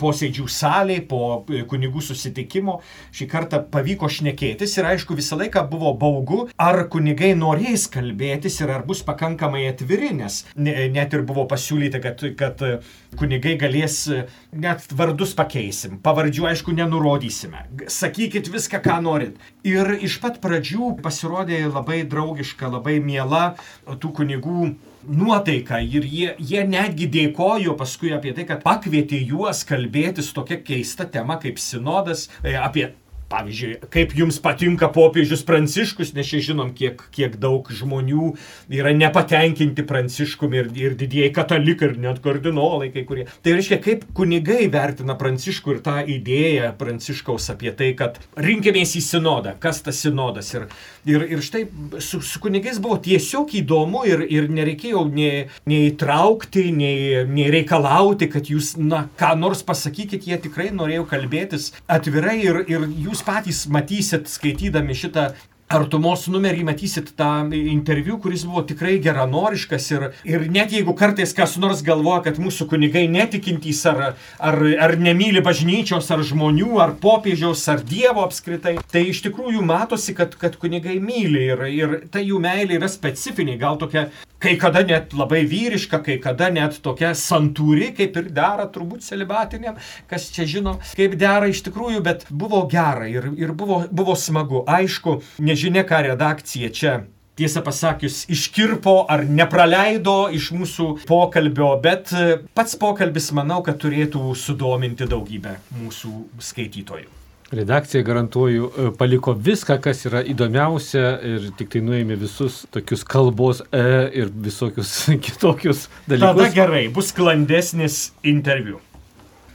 posėdžių 0.00 0.46
salėje 0.50 1.04
po 1.10 1.20
e, 1.50 1.62
kunigų 1.68 2.02
susitikimo. 2.04 2.78
Šį 3.16 3.26
kartą 3.30 3.60
pavyko 3.72 4.08
šnekėtis 4.10 4.76
ir 4.80 4.88
aišku 4.92 5.16
visą 5.18 5.38
laiką 5.40 5.62
buvo 5.70 5.92
baugu, 5.98 6.40
ar 6.60 6.82
kunigai 6.92 7.32
norės 7.38 7.86
kalbėtis 7.92 8.60
ir 8.62 8.72
ar 8.74 8.84
bus 8.88 9.02
pakankamai 9.06 9.66
atviri, 9.70 10.12
nes 10.16 10.42
ne- 10.56 10.88
net 10.92 11.14
ir 11.16 11.22
buvo 11.28 11.46
pasiūlyta, 11.50 12.00
kad, 12.04 12.24
kad 12.38 12.62
e, 12.66 12.72
kunigai 13.20 13.56
galės 13.60 14.00
e, 14.10 14.24
net 14.52 14.86
vardus 14.96 15.34
pakeisim, 15.38 15.98
pavardžių 16.04 16.48
aišku 16.52 16.74
nenurodysime, 16.76 17.66
G- 17.80 17.90
sakykit 17.90 18.50
viską, 18.52 18.82
ką 18.84 19.00
norit. 19.04 19.38
Ir 19.66 19.90
iš 20.00 20.16
pat 20.22 20.38
pradžių 20.40 20.94
pasirodė 21.04 21.58
labai 21.68 22.00
draugiška, 22.08 22.70
labai 22.72 22.96
miela 23.04 23.56
tų 23.84 24.12
kunigų 24.16 24.70
nuotaika. 25.04 25.82
Ir 25.84 26.06
jie, 26.08 26.30
jie 26.38 26.64
netgi 26.64 27.08
dėkojo 27.12 27.76
paskui 27.76 28.14
apie 28.16 28.32
tai, 28.36 28.46
kad 28.48 28.64
pakvietė 28.64 29.20
juos 29.20 29.60
kalbėtis 29.68 30.32
tokia 30.36 30.60
keista 30.64 31.04
tema 31.04 31.36
kaip 31.42 31.60
sinodas, 31.60 32.28
e, 32.40 32.56
apie 32.56 32.90
Pavyzdžiui, 33.30 33.76
kaip 33.94 34.10
jums 34.18 34.40
patinka 34.42 34.88
popiežius 34.90 35.44
Pranciškus, 35.46 36.10
nes 36.16 36.26
čia 36.26 36.40
žinom, 36.48 36.72
kiek, 36.74 36.98
kiek 37.14 37.36
daug 37.38 37.68
žmonių 37.70 38.32
yra 38.74 38.90
nepatenkinti 38.96 39.84
Pranciškumi 39.86 40.58
ir, 40.58 40.70
ir 40.74 40.96
didieji 40.98 41.30
katalikai, 41.36 41.92
ir 41.92 42.00
net 42.02 42.18
kardinolai 42.24 42.88
kai 42.90 43.04
kurie. 43.06 43.28
Tai 43.44 43.54
reiškia, 43.54 43.78
kaip 43.84 44.02
kunigai 44.18 44.64
vertina 44.72 45.14
Pranciškų 45.18 45.76
ir 45.76 45.82
tą 45.84 45.94
idėją 46.10 46.72
Pranciškaus 46.80 47.46
apie 47.54 47.70
tai, 47.78 47.92
kad 47.98 48.18
rinkimės 48.34 48.96
į 48.98 49.04
sinodą, 49.12 49.54
kas 49.62 49.78
tas 49.86 50.02
sinodas. 50.02 50.50
Ir, 50.58 50.66
ir, 51.06 51.26
ir 51.36 51.46
štai 51.46 51.62
su, 52.02 52.18
su 52.26 52.42
kunigais 52.42 52.82
buvo 52.82 52.98
tiesiog 52.98 53.54
įdomu 53.60 54.02
ir, 54.10 54.26
ir 54.26 54.50
nereikėjo 54.50 55.04
nei, 55.06 55.46
nei 55.70 55.92
įtraukti, 55.92 56.66
nei, 56.74 57.22
nei 57.30 57.46
reikalauti, 57.54 58.26
kad 58.34 58.50
jūs, 58.50 58.74
na, 58.82 59.04
ką 59.20 59.36
nors 59.38 59.62
pasakykit, 59.70 60.26
jie 60.26 60.42
tikrai 60.48 60.72
norėjo 60.74 61.06
kalbėtis 61.14 61.70
atvirai 61.86 62.40
ir, 62.42 62.62
ir 62.66 62.90
jūs 63.06 63.19
patys 63.26 63.66
matysit, 63.70 64.28
skaitydami 64.30 64.96
šitą 64.96 65.30
Artumos 65.70 66.24
numerį 66.26 66.64
matysit 66.66 67.12
tą 67.14 67.44
interviu, 67.54 68.16
kuris 68.18 68.42
buvo 68.42 68.64
tikrai 68.66 68.96
geranoriškas 69.02 69.84
ir, 69.92 70.06
ir 70.26 70.46
net 70.50 70.72
jeigu 70.74 70.96
kartais 70.98 71.30
kas 71.36 71.54
nors 71.62 71.84
galvoja, 71.86 72.24
kad 72.24 72.40
mūsų 72.42 72.66
kunigai 72.72 73.04
netikintys 73.06 73.84
ar, 73.86 74.00
ar, 74.42 74.58
ar 74.86 74.96
nemyli 74.98 75.38
bažnyčios, 75.46 76.10
ar 76.10 76.24
žmonių, 76.26 76.72
ar 76.82 76.96
popiežiaus, 76.98 77.62
ar 77.70 77.84
Dievo 77.86 78.24
apskritai, 78.26 78.80
tai 78.90 79.04
iš 79.12 79.22
tikrųjų 79.28 79.62
matosi, 79.62 80.16
kad, 80.18 80.34
kad 80.40 80.58
kunigai 80.58 80.98
myli 80.98 81.46
ir, 81.52 81.62
ir 81.70 81.96
ta 82.10 82.18
jų 82.18 82.42
meilė 82.42 82.80
yra 82.80 82.90
specifinė, 82.90 83.54
gal 83.62 83.78
tokia 83.78 84.08
kai 84.40 84.56
kada 84.60 84.82
net 84.86 85.14
labai 85.16 85.44
vyriška, 85.48 86.00
kai 86.04 86.18
kada 86.22 86.50
net 86.52 86.80
tokia 86.84 87.12
santūri, 87.18 87.92
kaip 87.96 88.16
ir 88.16 88.32
dera 88.34 88.66
turbūt 88.72 89.04
celibatiniam, 89.06 89.78
kas 90.10 90.30
čia 90.34 90.48
žino, 90.48 90.78
kaip 90.96 91.16
dera 91.20 91.50
iš 91.50 91.62
tikrųjų, 91.68 92.02
bet 92.06 92.26
buvo 92.30 92.64
gera 92.70 93.08
ir, 93.10 93.30
ir 93.38 93.54
buvo, 93.56 93.84
buvo 93.90 94.16
smagu. 94.16 94.64
Aišku, 94.70 95.20
nežinia, 95.44 95.84
ką 95.88 96.04
redakcija 96.10 96.72
čia 96.74 97.00
tiesą 97.40 97.62
pasakius, 97.64 98.24
iškirpo 98.28 99.06
ar 99.08 99.22
nepraleido 99.24 100.26
iš 100.36 100.50
mūsų 100.56 100.88
pokalbio, 101.08 101.70
bet 101.80 102.12
e, 102.12 102.34
pats 102.56 102.76
pokalbis 102.80 103.30
manau, 103.36 103.62
kad 103.64 103.80
turėtų 103.80 104.34
sudominti 104.36 105.08
daugybę 105.08 105.56
mūsų 105.78 106.12
skaitytojų. 106.50 107.19
Redakcija, 107.50 108.02
garantuoju, 108.06 108.70
e, 108.78 108.90
paliko 108.98 109.32
viską, 109.34 109.80
kas 109.82 110.04
yra 110.06 110.20
įdomiausia 110.22 111.16
ir 111.26 111.48
tik 111.58 111.72
tai 111.72 111.80
nuėmė 111.82 112.14
visus 112.20 112.60
tokius 112.70 113.02
kalbos 113.02 113.64
e 113.74 113.82
ir 114.20 114.30
visokius 114.30 114.92
kitokius 115.24 115.88
Tada 116.06 116.30
dalykus. 116.30 116.54
gerai, 116.54 116.84
bus 116.94 117.10
sklandesnis 117.10 117.98
interviu. 118.22 118.78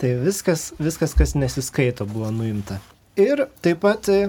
Tai 0.01 0.11
viskas, 0.25 0.73
viskas, 0.75 1.15
kas 1.15 1.37
nesiskaito, 1.39 2.03
buvo 2.03 2.33
nuimta. 2.35 2.81
Ir 3.15 3.45
taip 3.63 3.79
pat 3.87 4.11
e, 4.11 4.21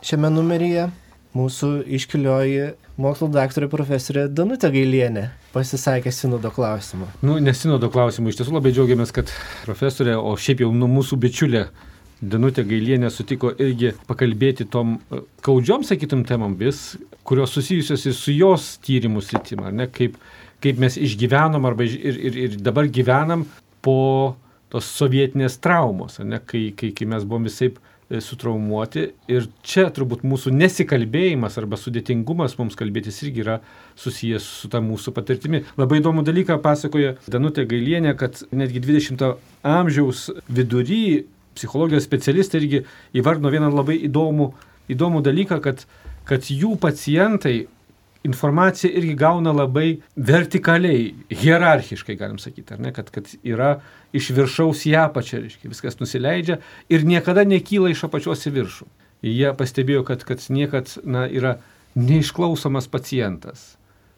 šiame 0.00 0.32
numeryje 0.32 0.88
mūsų 1.36 1.74
iškilioji 1.98 2.70
mokslo 2.96 3.28
daktarė 3.28 3.68
profesorė 3.68 4.30
Danutė 4.32 4.70
Gailienė 4.72 5.28
pasisakė 5.52 6.08
sinodo 6.08 6.48
klausimą. 6.54 7.10
Nu, 7.20 7.36
nesinodo 7.36 7.90
klausimų. 7.92 8.32
Iš 8.32 8.40
tiesų 8.40 8.56
labai 8.56 8.72
džiaugiamės, 8.72 9.12
kad 9.12 9.28
profesorė, 9.66 10.16
o 10.16 10.32
šiaip 10.40 10.64
jau 10.64 10.72
nu, 10.72 10.88
mūsų 10.88 11.20
bičiulė 11.20 11.68
Danutė 12.30 12.64
Gailienė 12.68 13.10
sutiko 13.12 13.50
irgi 13.60 13.92
pakalbėti 14.08 14.66
tom 14.70 14.96
e, 15.12 15.20
kaudžiom, 15.44 15.84
sakytum, 15.86 16.24
temam 16.28 16.56
vis, 16.60 16.94
kurios 17.26 17.54
susijusios 17.56 18.06
su 18.18 18.34
jos 18.34 18.74
tyrimų 18.84 19.22
sritim, 19.24 19.64
ar 19.66 19.74
ne, 19.76 19.88
kaip, 19.92 20.16
kaip 20.64 20.80
mes 20.80 20.96
išgyvenom 21.00 21.66
arba 21.68 21.86
ir, 21.88 22.20
ir, 22.30 22.38
ir 22.46 22.60
dabar 22.64 22.88
gyvenam 22.88 23.46
po 23.84 24.36
tos 24.72 24.88
sovietinės 24.98 25.60
traumos, 25.62 26.18
ne, 26.24 26.40
kai, 26.42 26.70
kai, 26.76 26.94
kai 26.96 27.10
mes 27.10 27.26
buvom 27.28 27.46
visai 27.50 27.72
sutraumuoti. 28.20 29.06
Ir 29.32 29.46
čia 29.64 29.86
turbūt 29.94 30.24
mūsų 30.26 30.52
nesikalbėjimas 30.54 31.56
arba 31.60 31.78
sudėtingumas 31.80 32.56
mums 32.58 32.76
kalbėtis 32.78 33.22
irgi 33.24 33.44
yra 33.44 33.58
susijęs 34.00 34.46
su 34.60 34.70
ta 34.72 34.82
mūsų 34.84 35.14
patirtimi. 35.16 35.62
Labai 35.80 36.00
įdomų 36.02 36.24
dalyką 36.26 36.58
pasakoja 36.64 37.14
Danutė 37.30 37.66
Gailienė, 37.70 38.14
kad 38.18 38.42
netgi 38.52 38.82
20 38.84 39.24
amžiaus 39.64 40.28
vidury 40.48 41.24
psichologijos 41.56 42.06
specialistai 42.06 42.62
irgi 42.62 42.82
įvardino 43.16 43.52
vieną 43.52 43.70
labai 43.74 43.98
įdomų, 44.08 44.50
įdomų 44.92 45.22
dalyką, 45.24 45.60
kad, 45.64 45.86
kad 46.28 46.50
jų 46.50 46.74
pacientai 46.82 47.64
informaciją 48.24 48.92
irgi 48.96 49.14
gauna 49.20 49.52
labai 49.52 50.00
vertikaliai, 50.16 51.12
hierarchiškai, 51.28 52.16
galim 52.16 52.40
sakyti, 52.40 52.72
ar 52.74 52.80
ne, 52.80 52.92
kad, 52.96 53.10
kad 53.12 53.28
yra 53.44 53.76
iš 54.16 54.30
viršaus 54.36 54.86
į 54.88 54.94
apačią, 55.02 55.42
reiškia, 55.44 55.70
viskas 55.72 56.00
nusileidžia 56.00 56.58
ir 56.88 57.04
niekada 57.04 57.44
nekyla 57.48 57.92
iš 57.92 58.06
apačios 58.08 58.46
į 58.48 58.54
viršų. 58.56 58.88
Jie 59.24 59.52
pastebėjo, 59.56 60.04
kad, 60.08 60.24
kad 60.28 60.44
niekad 60.52 60.90
na, 61.04 61.26
yra 61.28 61.58
neišklausomas 61.96 62.88
pacientas. 62.92 63.74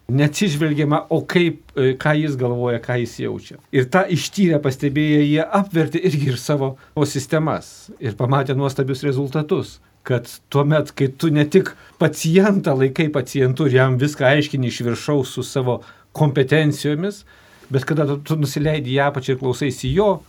Neatsižvelgiama, 0.07 1.07
o 1.11 1.23
kaip, 1.27 1.65
e, 1.75 1.95
ką 1.99 2.13
jis 2.15 2.37
galvoja, 2.39 2.79
ką 2.83 3.01
jis 3.01 3.17
jaučia. 3.25 3.57
Ir 3.75 3.89
tą 3.91 4.05
ištyrę 4.15 4.61
pastebėję, 4.63 5.25
jie 5.27 5.43
apvertė 5.43 5.99
irgi 6.07 6.31
ir 6.31 6.39
savo 6.39 6.77
o 6.95 7.07
sistemas 7.07 7.91
ir 7.99 8.15
pamatė 8.19 8.55
nuostabius 8.55 9.03
rezultatus 9.07 9.81
kad 10.07 10.29
tuomet, 10.49 10.93
kai 10.95 11.09
tu 11.19 11.33
ne 11.35 11.43
tik 11.51 11.73
pacientą 11.99 12.77
laikai 12.79 13.09
pacientu 13.11 13.67
ir 13.67 13.75
jam 13.81 13.97
viską 13.99 14.29
aiškini 14.29 14.71
iš 14.71 14.85
viršaus 14.87 15.33
su 15.35 15.43
savo 15.43 15.81
kompetencijomis, 16.15 17.25
bet 17.71 17.85
kada 17.89 18.07
tu, 18.07 18.21
tu 18.23 18.37
nusileidi 18.39 18.95
į 18.95 19.01
apačią 19.09 19.35
ir 19.35 19.41
klausaisi 19.41 19.91
jo, 19.97 20.21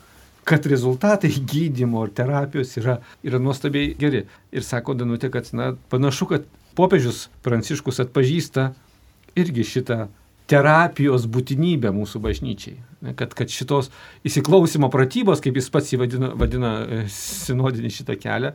kad 0.47 0.65
rezultatai 0.65 1.29
gydymo 1.29 2.07
ir 2.07 2.15
terapijos 2.17 2.73
yra, 2.81 2.97
yra 3.21 3.39
nuostabiai 3.43 3.93
geri. 3.99 4.23
Ir 4.55 4.65
sako 4.65 4.95
Danutė, 4.97 5.29
kad 5.29 5.49
na, 5.53 5.73
panašu, 5.91 6.29
kad 6.31 6.47
popiežius 6.77 7.27
Pranciškus 7.45 8.01
atpažįsta 8.05 8.71
irgi 9.37 9.65
šitą 9.75 10.07
terapijos 10.47 11.27
būtinybę 11.31 11.91
mūsų 11.95 12.21
bažnyčiai. 12.23 12.77
Kad, 13.19 13.35
kad 13.37 13.51
šitos 13.51 13.91
įsiklausimo 14.27 14.89
pratybos, 14.93 15.41
kaip 15.43 15.59
jis 15.59 15.67
pats 15.73 15.91
jį 15.91 16.01
vadina, 16.01 16.31
vadina 16.39 16.71
e, 16.81 17.01
sinodinį 17.11 17.91
šitą 17.99 18.15
kelią, 18.19 18.53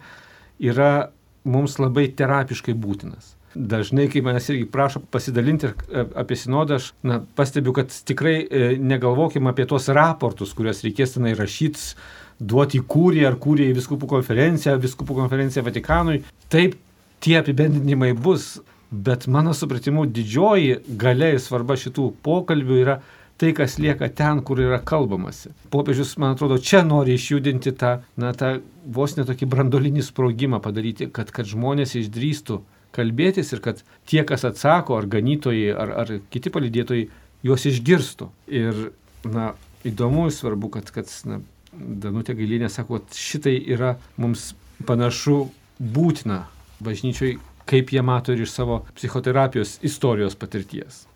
yra 0.73 0.93
mums 1.45 1.79
labai 1.83 2.09
terapiškai 2.17 2.75
būtinas. 2.79 3.37
Dažnai, 3.53 4.07
kai 4.09 4.23
manęs 4.25 4.49
irgi 4.49 4.65
prašo 4.73 5.03
pasidalinti 5.13 5.69
e, 5.69 6.05
apie 6.19 6.39
sinodą, 6.41 6.81
aš 6.81 6.93
na, 7.05 7.21
pastebiu, 7.37 7.75
kad 7.77 7.93
tikrai 8.09 8.39
e, 8.41 8.73
negalvokim 8.81 9.51
apie 9.51 9.69
tuos 9.69 9.91
raportus, 9.93 10.55
kuriuos 10.57 10.81
reikės 10.87 11.19
tenai 11.19 11.35
rašyti, 11.37 11.93
duoti 12.41 12.81
į 12.81 12.87
kūrį 12.89 13.27
ar 13.29 13.37
kūrį 13.41 13.69
į 13.69 13.77
viskupų 13.77 14.09
konferenciją, 14.17 14.79
viskupų 14.81 15.19
konferenciją 15.21 15.67
Vatikanui. 15.69 16.23
Taip, 16.53 16.79
tie 17.23 17.37
apibendrinimai 17.39 18.15
bus, 18.17 18.55
bet 18.93 19.27
mano 19.27 19.55
supratimu 19.57 20.05
didžioji 20.07 20.83
galia 21.01 21.33
ir 21.33 21.41
svarba 21.41 21.79
šitų 21.81 22.11
pokalbių 22.23 22.79
yra 22.83 22.99
tai, 23.41 23.51
kas 23.57 23.79
lieka 23.83 24.07
ten, 24.15 24.43
kur 24.45 24.61
yra 24.63 24.79
kalbamasi. 24.79 25.51
Popiežius, 25.73 26.13
man 26.21 26.37
atrodo, 26.37 26.61
čia 26.63 26.85
nori 26.87 27.17
išjudinti 27.17 27.73
tą, 27.81 27.97
na, 28.21 28.31
tą 28.37 28.59
vos 28.85 29.17
netokį 29.17 29.49
brandolinį 29.51 30.05
sprogimą 30.07 30.61
padaryti, 30.63 31.09
kad, 31.11 31.33
kad 31.35 31.49
žmonės 31.49 31.97
išdrįstų 31.99 32.61
kalbėtis 32.95 33.51
ir 33.57 33.65
kad 33.65 33.81
tie, 34.07 34.21
kas 34.29 34.45
atsako, 34.47 35.01
ar 35.01 35.09
ganytojai, 35.11 35.73
ar, 35.73 35.95
ar 36.05 36.13
kiti 36.31 36.53
palidėtojai, 36.55 37.09
juos 37.43 37.67
išgirstų. 37.67 38.29
Ir, 38.53 38.85
na, 39.27 39.53
įdomu, 39.89 40.29
svarbu, 40.31 40.71
kad, 40.77 40.93
kad 40.95 41.11
na, 41.27 41.41
Danutė 41.73 42.37
Gailinė 42.37 42.69
sako, 42.69 43.01
šitai 43.17 43.57
yra 43.73 43.97
mums 44.21 44.53
panašu 44.87 45.47
būtina 45.81 46.45
bažnyčioj, 46.85 47.39
kaip 47.73 47.93
jie 47.95 48.05
mato 48.05 48.37
ir 48.37 48.45
iš 48.45 48.53
savo 48.53 48.83
psichoterapijos 48.97 49.79
istorijos 49.87 50.37
patirties. 50.39 51.07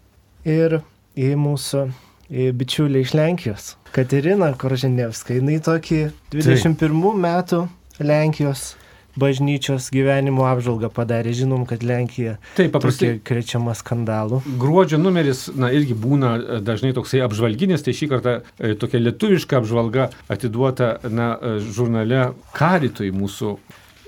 Ir 0.49 0.81
į 1.17 1.35
mūsų 1.41 1.87
į 2.27 2.49
bičiulį 2.59 3.05
iš 3.05 3.13
Lenkijos, 3.15 3.69
Katerina 3.95 4.51
Koržinevska, 4.59 5.37
jinai 5.39 5.61
tokį 5.63 6.01
21 6.35 7.23
metų 7.23 7.67
Lenkijos 8.03 8.73
bažnyčios 9.17 9.89
gyvenimo 9.95 10.45
apžvalgą 10.49 10.91
padarė. 10.93 11.33
Žinom, 11.37 11.65
kad 11.69 11.85
Lenkija 11.87 12.37
Taip, 12.57 12.75
paprastai 12.75 13.17
krečiama 13.25 13.75
skandalų. 13.77 14.43
gruodžio 14.61 15.01
numeris, 15.01 15.47
na, 15.57 15.71
irgi 15.73 15.97
būna 15.97 16.35
e, 16.37 16.61
dažnai 16.65 16.93
toksai 16.97 17.23
apžvalginis, 17.25 17.85
tai 17.87 17.97
šį 17.97 18.11
kartą 18.13 18.37
e, 18.59 18.75
tokia 18.77 19.01
lietuviška 19.01 19.63
apžvalga 19.63 20.11
atiduota, 20.33 20.97
na, 21.09 21.33
e, 21.41 21.57
žurnale 21.65 22.31
Karitui 22.57 23.09
mūsų 23.17 23.57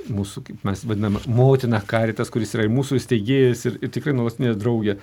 mūsų, 0.09 0.45
kaip 0.47 0.65
mes 0.69 0.85
vadiname, 0.89 1.23
motina 1.27 1.81
Karitas, 1.85 2.31
kuris 2.33 2.55
yra 2.57 2.67
ir 2.67 2.73
mūsų 2.73 3.01
įsteigėjas 3.01 3.67
ir, 3.69 3.79
ir 3.83 3.93
tikrai 3.95 4.15
nuolatinė 4.17 4.55
draugė. 4.59 4.99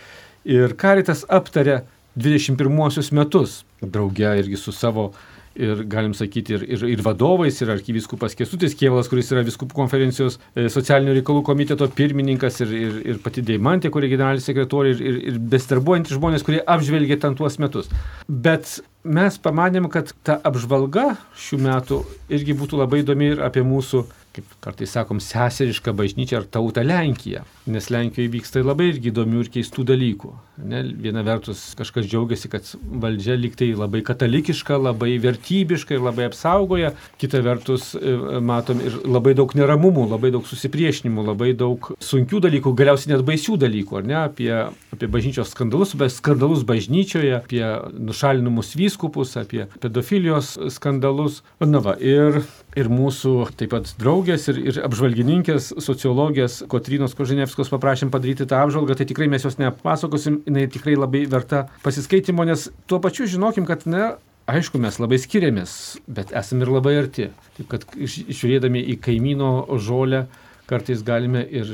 Ir 0.46 0.76
Karitas 0.80 1.26
aptarė 1.30 1.84
21 2.16 3.12
metus 3.16 3.64
draugė 3.82 4.38
irgi 4.40 4.60
su 4.60 4.74
savo 4.76 5.12
ir 5.56 5.84
galim 5.88 6.14
sakyti, 6.14 6.56
ir, 6.58 6.64
ir, 6.68 6.82
ir 6.96 7.02
vadovais, 7.04 7.58
ir 7.64 7.72
arkivyskupas 7.72 8.36
Kesutis 8.36 8.76
Kievalas, 8.76 9.08
kuris 9.12 9.32
yra 9.32 9.44
viskupų 9.48 9.78
konferencijos 9.78 10.38
e, 10.52 10.68
socialinių 10.72 11.16
reikalų 11.20 11.46
komiteto 11.48 11.88
pirmininkas, 11.96 12.60
ir, 12.66 12.74
ir, 12.76 12.98
ir 13.14 13.22
pati 13.24 13.44
Deimantė, 13.46 13.92
kuri 13.94 14.12
generalinis 14.12 14.50
sekretorius, 14.50 15.00
ir, 15.00 15.22
ir, 15.22 15.22
ir 15.32 15.40
bestarbuojantys 15.56 16.18
žmonės, 16.20 16.44
kurie 16.44 16.60
apžvelgė 16.60 17.20
ten 17.24 17.40
tuos 17.40 17.56
metus. 17.64 17.88
Bet 18.28 18.78
mes 19.08 19.40
pamanėm, 19.40 19.88
kad 19.94 20.12
ta 20.28 20.38
apžvalga 20.44 21.14
šių 21.48 21.62
metų 21.70 22.04
irgi 22.36 22.58
būtų 22.60 22.84
labai 22.84 23.06
įdomi 23.06 23.32
ir 23.36 23.44
apie 23.48 23.64
mūsų 23.64 24.04
kaip 24.36 24.56
kartais 24.64 24.92
sakom, 24.92 25.22
seserišką 25.24 25.94
bažnyčią 25.96 26.42
ar 26.42 26.48
tautą 26.58 26.84
Lenkiją. 26.86 27.44
Nes 27.72 27.90
Lenkijoje 27.94 28.34
vyksta 28.36 28.64
labai 28.66 28.92
irgi 28.92 29.12
įdomių 29.14 29.46
ir 29.46 29.52
keistų 29.56 29.88
dalykų. 29.92 30.34
Ne? 30.58 30.82
Viena 31.02 31.24
vertus 31.26 31.74
kažkas 31.76 32.08
džiaugiasi, 32.08 32.50
kad 32.52 32.68
valdžia 33.04 33.36
liktai 33.40 33.74
labai 33.76 34.00
katalikiška, 34.06 34.78
labai 34.80 35.16
vertybiška 35.24 35.98
ir 35.98 36.04
labai 36.06 36.30
apsaugoja. 36.30 36.94
Kita 37.20 37.42
vertus 37.44 37.92
e, 37.98 38.16
matom 38.40 38.80
ir 38.84 38.96
labai 39.04 39.36
daug 39.36 39.52
neramumų, 39.58 40.08
labai 40.14 40.32
daug 40.36 40.48
susipriešinimų, 40.48 41.26
labai 41.32 41.52
daug 41.58 41.92
sunkių 42.04 42.44
dalykų, 42.48 42.76
galiausiai 42.80 43.14
net 43.14 43.26
baisių 43.28 43.60
dalykų, 43.66 44.00
ar 44.00 44.08
ne? 44.08 44.20
Apie, 44.22 44.52
apie 44.96 45.12
bažnyčios 45.12 45.52
skandalus, 45.52 45.96
bet 46.00 46.16
skandalus 46.16 46.64
bažnyčioje, 46.68 47.36
apie 47.42 47.66
nušalinimus 48.00 48.76
vyskupus, 48.80 49.36
apie 49.42 49.66
pedofilijos 49.84 50.56
skandalus. 50.76 51.42
Na 51.66 51.84
va, 51.84 51.98
ir 52.00 52.46
ir 52.76 52.90
mūsų 52.92 53.34
taip 53.60 53.72
pat 53.74 53.92
draugės 54.00 54.50
ir, 54.52 54.60
ir 54.70 54.80
apžvalgininkės, 54.86 55.72
sociologės 55.84 56.62
Kotrinos 56.72 57.16
Kožinevskos 57.18 57.72
paprašėm 57.72 58.12
padaryti 58.14 58.48
tą 58.50 58.62
apžvalgą, 58.66 58.98
tai 59.00 59.08
tikrai 59.10 59.30
mes 59.32 59.46
jos 59.48 59.58
nepasakosim, 59.62 60.42
jinai 60.46 60.68
tikrai 60.72 60.96
labai 60.98 61.26
verta 61.30 61.66
pasiskaitimo, 61.84 62.46
nes 62.48 62.70
tuo 62.90 63.02
pačiu 63.04 63.28
žinokim, 63.30 63.68
kad 63.68 63.86
ne, 63.90 64.14
aišku, 64.52 64.80
mes 64.82 65.00
labai 65.02 65.20
skiriamės, 65.22 65.76
bet 66.08 66.34
esame 66.38 66.66
ir 66.66 66.74
labai 66.76 66.96
arti. 67.02 67.30
Taip 67.58 67.70
kad 67.72 67.86
žiūrėdami 67.96 68.84
į 68.94 69.00
kaimyno 69.04 69.52
žolę, 69.82 70.26
kartais 70.70 71.04
galime 71.06 71.44
ir, 71.46 71.72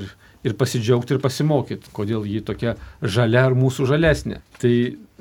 ir 0.47 0.55
pasidžiaugti 0.59 1.15
ir 1.15 1.23
pasimokyti, 1.23 1.91
kodėl 1.95 2.27
ji 2.27 2.43
tokia 2.47 2.77
žalia 3.01 3.47
ar 3.49 3.57
mūsų 3.57 3.89
žalesnė. 3.91 4.41
Tai 4.61 4.73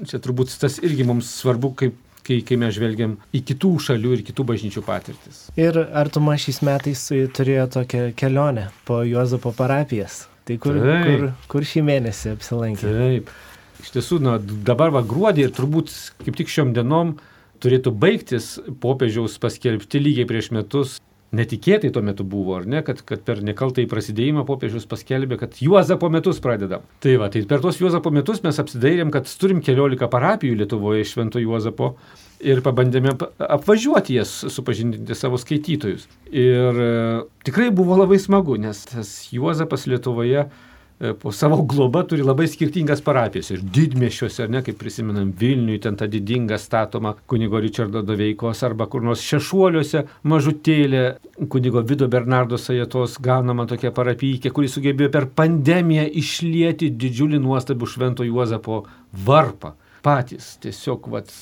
čia 0.06 0.22
turbūt 0.22 0.54
tas 0.62 0.78
irgi 0.82 1.06
mums 1.06 1.30
svarbu, 1.40 1.74
kaip 1.78 1.98
kai, 2.26 2.40
kai 2.46 2.58
mes 2.60 2.74
žvelgiam 2.76 3.16
į 3.34 3.42
kitų 3.50 3.74
šalių 3.86 4.16
ir 4.16 4.24
kitų 4.28 4.46
bažnyčių 4.52 4.84
patirtis. 4.86 5.44
Ir 5.60 5.78
Artuma 5.98 6.36
šiais 6.40 6.60
metais 6.66 7.06
turėjo 7.36 7.66
tokią 7.78 8.10
kelionę 8.18 8.68
po 8.86 9.02
Juozapo 9.06 9.54
parapijas. 9.56 10.26
Tai 10.50 10.56
kur, 10.58 10.78
Taip. 10.82 11.06
kur, 11.06 11.26
kur 11.52 11.66
šį 11.70 11.84
mėnesį 11.86 12.32
apsilankė? 12.34 12.88
Taip. 12.90 13.28
Iš 13.84 13.92
tiesų, 13.94 14.16
na, 14.24 14.32
dabar 14.66 14.90
va 14.90 15.04
gruodį 15.06 15.44
ir 15.46 15.52
turbūt 15.54 15.92
kaip 16.24 16.38
tik 16.40 16.50
šiom 16.50 16.72
dienom 16.74 17.14
turėtų 17.62 17.92
baigtis 17.94 18.56
popiežiaus 18.82 19.36
paskelbti 19.38 20.00
lygiai 20.02 20.26
prieš 20.26 20.50
metus 20.56 20.96
netikėtai 21.36 21.92
tuo 21.94 22.02
metu 22.02 22.24
buvo, 22.26 22.56
ar 22.58 22.66
ne, 22.66 22.80
kad, 22.82 23.04
kad 23.06 23.22
per 23.26 23.44
nekaltą 23.46 23.84
įprasidėjimą 23.84 24.42
popiežius 24.48 24.88
paskelbė, 24.90 25.38
kad 25.40 25.60
Juozapo 25.62 26.10
metus 26.10 26.42
pradedam. 26.42 26.82
Tai 27.04 27.14
va, 27.22 27.30
tai 27.30 27.44
per 27.46 27.62
tuos 27.62 27.78
Juozapo 27.78 28.10
metus 28.14 28.42
mes 28.42 28.58
apsidairėm, 28.58 29.12
kad 29.14 29.30
turim 29.38 29.62
keliolika 29.62 30.10
parapijų 30.10 30.58
Lietuvoje 30.64 31.04
iš 31.04 31.14
Švento 31.14 31.42
Juozapo 31.42 31.94
ir 32.40 32.62
pabandėme 32.64 33.14
apvažiuoti 33.44 34.16
jas, 34.16 34.32
supažindinti 34.52 35.16
savo 35.18 35.38
skaitytojus. 35.40 36.08
Ir 36.32 36.82
e, 36.86 36.90
tikrai 37.46 37.70
buvo 37.74 37.98
labai 38.00 38.20
smagu, 38.22 38.58
nes 38.60 38.84
tas 38.90 39.14
Juozapas 39.34 39.86
Lietuvoje 39.90 40.48
E, 41.00 41.14
po 41.14 41.32
savo 41.32 41.62
globą 41.62 42.02
turi 42.04 42.20
labai 42.22 42.44
skirtingas 42.48 43.00
parapijas. 43.00 43.48
Ir 43.54 43.62
didmešiuose, 43.76 44.44
ne, 44.52 44.60
kaip 44.60 44.76
prisimenam, 44.76 45.30
Vilniui 45.32 45.78
ten 45.80 45.94
ta 45.96 46.04
didinga 46.04 46.58
statoma 46.60 47.14
kunigo 47.26 47.60
Richardo 47.64 48.02
Doveikos 48.04 48.60
arba 48.68 48.84
kur 48.92 49.00
nors 49.06 49.22
šešuoliuose 49.24 50.02
mažutėlė 50.28 51.04
kunigo 51.48 51.80
Vido 51.88 52.08
Bernardo 52.12 52.60
Sajetos 52.60 53.16
ganama 53.24 53.64
tokia 53.70 53.94
parapijykė, 53.96 54.52
kuri 54.52 54.68
sugebėjo 54.68 55.08
per 55.14 55.30
pandemiją 55.40 56.04
išlieti 56.20 56.92
didžiulį 56.92 57.40
nuostabų 57.46 57.88
Švento 57.88 58.28
Juozapo 58.28 58.82
varpą. 59.24 59.72
Patys 60.04 60.58
tiesiog, 60.60 61.08
vat, 61.16 61.32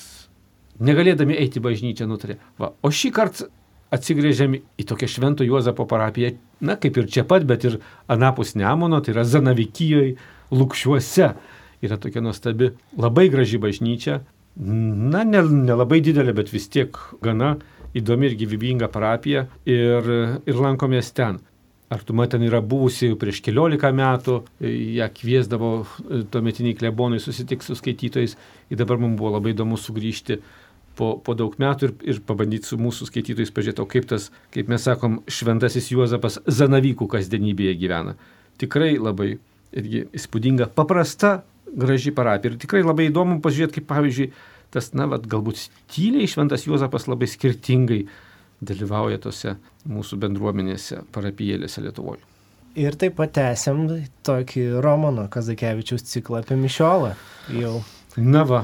negalėdami 0.83 1.37
eiti 1.39 1.61
bažnyčią 1.63 2.07
nutarė. 2.09 2.39
Va, 2.59 2.73
o 2.81 2.91
šį 2.91 3.11
kartą 3.15 3.49
atsigrėžėm 3.95 4.59
į 4.59 4.85
tokią 4.89 5.09
Švento 5.09 5.45
Juozapo 5.45 5.85
parapiją, 5.89 6.35
na 6.61 6.75
kaip 6.79 6.97
ir 7.01 7.09
čia 7.09 7.25
pat, 7.27 7.45
bet 7.49 7.65
ir 7.65 7.79
Anapus 8.11 8.55
Nemono, 8.59 9.01
tai 9.01 9.15
yra 9.15 9.25
Zanavikijoje, 9.25 10.17
Lukščiuose. 10.53 11.33
Yra 11.85 11.95
tokia 12.01 12.21
nuostabi, 12.21 12.73
labai 12.99 13.29
graži 13.31 13.59
bažnyčia, 13.61 14.19
na 14.59 15.23
nelabai 15.23 15.99
ne, 15.99 16.01
ne 16.01 16.07
didelė, 16.09 16.33
bet 16.35 16.49
vis 16.51 16.67
tiek 16.67 16.97
gana 17.23 17.53
įdomi 17.95 18.27
ir 18.27 18.35
gyvybinga 18.41 18.89
parapija 18.91 19.45
ir, 19.65 20.09
ir 20.43 20.59
lankomės 20.59 21.13
ten. 21.15 21.39
Artuma 21.89 22.27
ten 22.29 22.43
yra 22.45 22.59
buvusi 22.61 23.15
prieš 23.17 23.39
keliolika 23.41 23.89
metų, 23.95 24.43
ją 24.61 25.07
kviesdavo 25.15 25.71
tuometiniai 26.29 26.75
klebonai 26.77 27.21
susitikti 27.23 27.65
su 27.65 27.77
skaitytojais 27.79 28.35
ir 28.69 28.77
dabar 28.77 28.99
mums 29.01 29.17
buvo 29.17 29.31
labai 29.39 29.55
įdomu 29.55 29.79
sugrįžti 29.79 30.37
po, 30.99 31.13
po 31.23 31.35
daug 31.37 31.55
metų 31.61 31.87
ir, 31.87 31.93
ir 32.13 32.21
pabandyti 32.27 32.69
su 32.69 32.79
mūsų 32.81 33.07
skaitytojais 33.09 33.53
pažiūrėti, 33.55 33.83
o 33.83 33.87
kaip 33.89 34.09
tas, 34.11 34.29
kaip 34.55 34.71
mes 34.71 34.83
sakom, 34.85 35.21
šventasis 35.31 35.91
Juozapas 35.93 36.41
Zanavykų 36.45 37.07
kasdienybėje 37.15 37.77
gyvena. 37.79 38.15
Tikrai 38.59 38.97
labai 38.99 39.37
irgi 39.79 40.05
įspūdinga, 40.17 40.69
paprasta, 40.75 41.39
graži 41.69 42.11
parapija. 42.15 42.53
Ir 42.53 42.61
tikrai 42.61 42.81
labai 42.83 43.09
įdomu 43.09 43.39
pažiūrėti, 43.43 43.79
kaip 43.79 43.89
pavyzdžiui, 43.91 44.31
tas, 44.73 44.91
na, 44.97 45.07
vat, 45.09 45.27
galbūt 45.29 45.67
tyliai 45.93 46.29
šventas 46.29 46.65
Juozapas 46.67 47.07
labai 47.09 47.29
skirtingai 47.29 48.03
dalyvauja 48.59 49.21
tose 49.23 49.55
mūsų 49.87 50.19
bendruomenėse, 50.25 51.05
parapijėlėse 51.15 51.83
Lietuvoje. 51.85 52.25
Ir 52.79 52.95
taip 52.99 53.15
pat 53.17 53.31
tęsiam 53.35 53.87
tokį 54.27 54.65
Romono 54.83 55.25
Kazakevičius 55.31 56.05
ciklą 56.11 56.43
apie 56.43 56.57
Mišiolą. 56.59 57.15
Jau. 57.55 57.79
Na 58.19 58.43
va, 58.47 58.61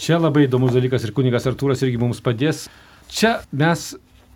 Čia 0.00 0.16
labai 0.16 0.46
įdomus 0.46 0.72
dalykas 0.72 1.02
ir 1.04 1.10
kunigas 1.12 1.44
Artūras 1.44 1.82
irgi 1.84 1.98
mums 2.00 2.22
padės. 2.24 2.62
Čia 3.12 3.34
mes 3.52 3.90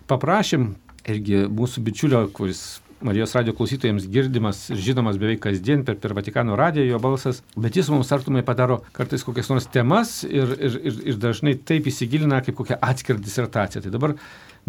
paprašym 0.05 0.75
irgi 1.09 1.39
mūsų 1.49 1.81
bičiulio, 1.87 2.19
kuris 2.37 2.83
Marijos 3.05 3.33
radio 3.33 3.55
klausytojams 3.57 4.05
girdimas 4.13 4.59
ir 4.69 4.77
žinomas 4.81 5.17
beveik 5.17 5.41
kasdien 5.41 5.81
per, 5.87 5.97
per 6.01 6.13
Vatikano 6.13 6.53
radiją 6.59 6.85
jo 6.85 6.99
balsas, 7.01 7.41
bet 7.57 7.79
jis 7.79 7.89
mums 7.89 8.13
artumai 8.13 8.43
padaro 8.45 8.77
kartais 8.93 9.25
kokias 9.25 9.49
nors 9.49 9.65
temas 9.73 10.19
ir, 10.27 10.53
ir, 10.53 10.77
ir, 10.85 11.01
ir 11.11 11.17
dažnai 11.23 11.55
taip 11.57 11.89
įsigilina 11.89 12.43
kaip 12.45 12.59
kokią 12.61 12.77
atskirą 12.85 13.17
disertaciją. 13.25 13.87
Tai 13.87 13.95
dabar 13.97 14.13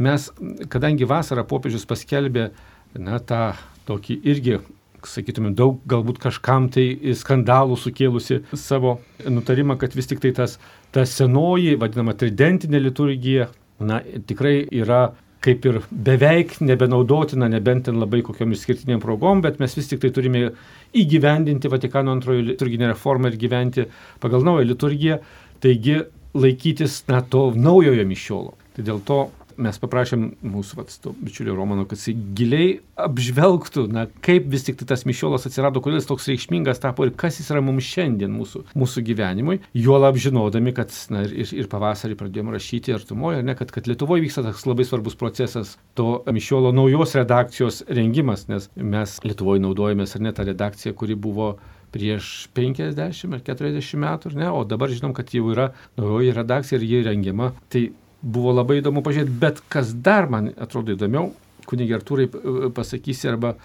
mes, 0.01 0.31
kadangi 0.73 1.09
vasarą 1.13 1.45
popiežius 1.45 1.85
paskelbė, 1.93 2.49
na, 2.97 3.21
tą 3.21 3.51
tokį 3.85 4.19
irgi 4.33 4.59
sakytumėm, 5.07 5.55
daug 5.57 5.79
galbūt 5.89 6.19
kažkam 6.23 6.71
tai 6.73 6.87
skandalų 7.17 7.77
sukėlusi 7.81 8.41
savo 8.57 8.99
nutarimą, 9.23 9.77
kad 9.81 9.95
vis 9.97 10.09
tik 10.11 10.23
tai 10.25 10.33
tas, 10.37 10.57
ta 10.97 11.05
senoji, 11.05 11.77
vadinama, 11.77 12.17
tridentinė 12.17 12.81
liturgija, 12.81 13.51
na, 13.85 14.01
tikrai 14.01 14.63
yra 14.73 15.11
kaip 15.45 15.67
ir 15.69 15.79
beveik 15.91 16.57
nebenaudotina, 16.65 17.51
nebent 17.53 17.87
ten 17.87 18.01
labai 18.01 18.23
kokiam 18.27 18.55
išskirtiniam 18.55 19.03
progom, 19.03 19.43
bet 19.45 19.61
mes 19.63 19.77
vis 19.77 19.91
tik 19.91 20.01
tai 20.03 20.11
turime 20.15 20.49
įgyvendinti 20.97 21.71
Vatikano 21.71 22.15
antrojo 22.17 22.43
liturginę 22.49 22.89
reformą 22.95 23.31
ir 23.31 23.39
gyventi 23.39 23.85
pagal 24.23 24.47
naują 24.47 24.67
liturgiją. 24.73 25.19
Taigi 25.63 26.01
laikytis 26.37 27.03
na, 27.13 27.21
to 27.23 27.51
naujojo 27.55 28.07
mišiolo. 28.09 28.57
Tai 28.77 28.87
dėl 28.89 29.03
to 29.07 29.21
mes 29.61 29.79
paprašėm 29.81 30.27
mūsų 30.45 30.79
vat, 30.79 30.95
bičiulio 31.21 31.57
Romano, 31.57 31.87
kad 31.89 32.01
jis 32.01 32.17
giliai 32.37 32.79
apžvelgtų, 33.01 33.87
na, 33.93 34.07
kaip 34.25 34.49
vis 34.53 34.67
tik 34.67 34.79
tai 34.81 34.89
tas 34.93 35.05
mišiolas 35.09 35.47
atsirado, 35.49 35.83
kodėl 35.85 36.01
jis 36.01 36.09
toks 36.11 36.29
reikšmingas 36.31 36.83
tapo 36.83 37.07
ir 37.07 37.15
kas 37.19 37.41
jis 37.41 37.51
yra 37.55 37.63
mums 37.65 37.87
šiandien 37.89 38.33
mūsų, 38.35 38.65
mūsų 38.79 39.05
gyvenimui. 39.11 39.61
Juolab 39.77 40.19
žinodami, 40.21 40.75
kad 40.77 40.95
na, 41.13 41.25
ir, 41.29 41.53
ir 41.57 41.71
pavasarį 41.73 42.19
pradėjome 42.21 42.57
rašyti 42.57 42.97
artumoje, 42.97 43.45
ne, 43.47 43.57
kad, 43.59 43.73
kad 43.75 43.89
Lietuvoje 43.91 44.27
vyksta 44.27 44.45
toks 44.47 44.67
labai 44.69 44.89
svarbus 44.89 45.19
procesas 45.19 45.77
to 45.99 46.21
mišiolo 46.27 46.75
naujos 46.77 47.17
redakcijos 47.19 47.83
rengimas, 47.89 48.47
nes 48.51 48.71
mes 48.77 49.19
Lietuvoje 49.27 49.65
naudojamės 49.65 50.17
ar 50.17 50.29
ne 50.29 50.37
tą 50.37 50.47
redakciją, 50.49 50.97
kuri 50.97 51.19
buvo 51.19 51.55
prieš 51.97 52.49
50 52.57 53.37
ar 53.37 53.45
40 53.47 54.01
metų, 54.03 54.35
ne? 54.37 54.51
o 54.51 54.65
dabar 54.69 54.93
žinom, 54.93 55.15
kad 55.17 55.31
jau 55.35 55.47
yra 55.53 55.71
naujoji 55.99 56.35
redakcija 56.37 56.81
ir 56.81 56.89
ji 56.91 57.05
rengiama. 57.07 57.53
Tai 57.73 57.87
buvo 58.23 58.53
labai 58.57 58.81
įdomu 58.81 59.03
pažiūrėti, 59.05 59.35
bet 59.41 59.63
kas 59.73 59.93
dar 59.93 60.31
man 60.33 60.53
atrodo 60.57 60.95
įdomiau, 60.97 61.33
kunigi 61.67 61.97
Artūrai 61.97 62.29
pasakysi 62.75 63.31
arba 63.33 63.57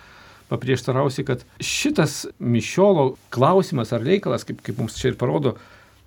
paprieštarausi, 0.52 1.24
kad 1.28 1.46
šitas 1.64 2.26
mišiolo 2.40 3.14
klausimas 3.32 3.94
ar 3.96 4.04
reikalas, 4.04 4.44
kaip, 4.48 4.60
kaip 4.66 4.82
mums 4.82 4.98
čia 5.00 5.14
ir 5.14 5.20
parodo 5.20 5.56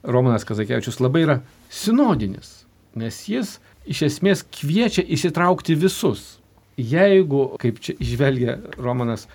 Romanas 0.05 0.45
Kazakevičius, 0.45 1.01
labai 1.01 1.25
yra 1.25 1.39
sinodinis, 1.73 2.67
nes 2.99 3.23
jis 3.31 3.57
iš 3.89 4.03
esmės 4.11 4.45
kviečia 4.45 5.05
įsitraukti 5.17 5.77
visus. 5.81 6.35
Jeigu, 6.75 7.55
kaip 7.63 7.79
čia 7.81 7.95
išvelgia 8.03 8.59
Romanas, 8.77 9.29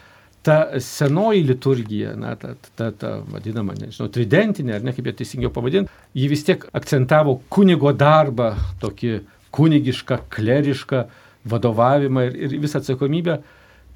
ta 0.44 0.80
senoji 0.80 1.44
liturgija, 1.44 2.14
na, 2.16 2.36
ta, 2.40 2.54
ta, 2.76 2.92
ta 2.92 3.16
vadinama, 3.28 3.76
nežinau, 3.78 4.10
tridentinė, 4.14 4.78
ar 4.78 4.86
ne 4.88 4.94
kaip 4.96 5.10
ją 5.10 5.16
teisingiau 5.20 5.52
pavadinti, 5.54 5.92
ji 6.16 6.30
vis 6.32 6.46
tiek 6.48 6.64
akcentavo 6.76 7.40
kunigo 7.52 7.92
darbą, 7.94 8.54
tokį 8.82 9.20
kunigišką, 9.56 10.22
klerišką 10.32 11.04
vadovavimą 11.50 12.28
ir, 12.30 12.38
ir 12.46 12.60
visą 12.64 12.80
atsakomybę. 12.84 13.40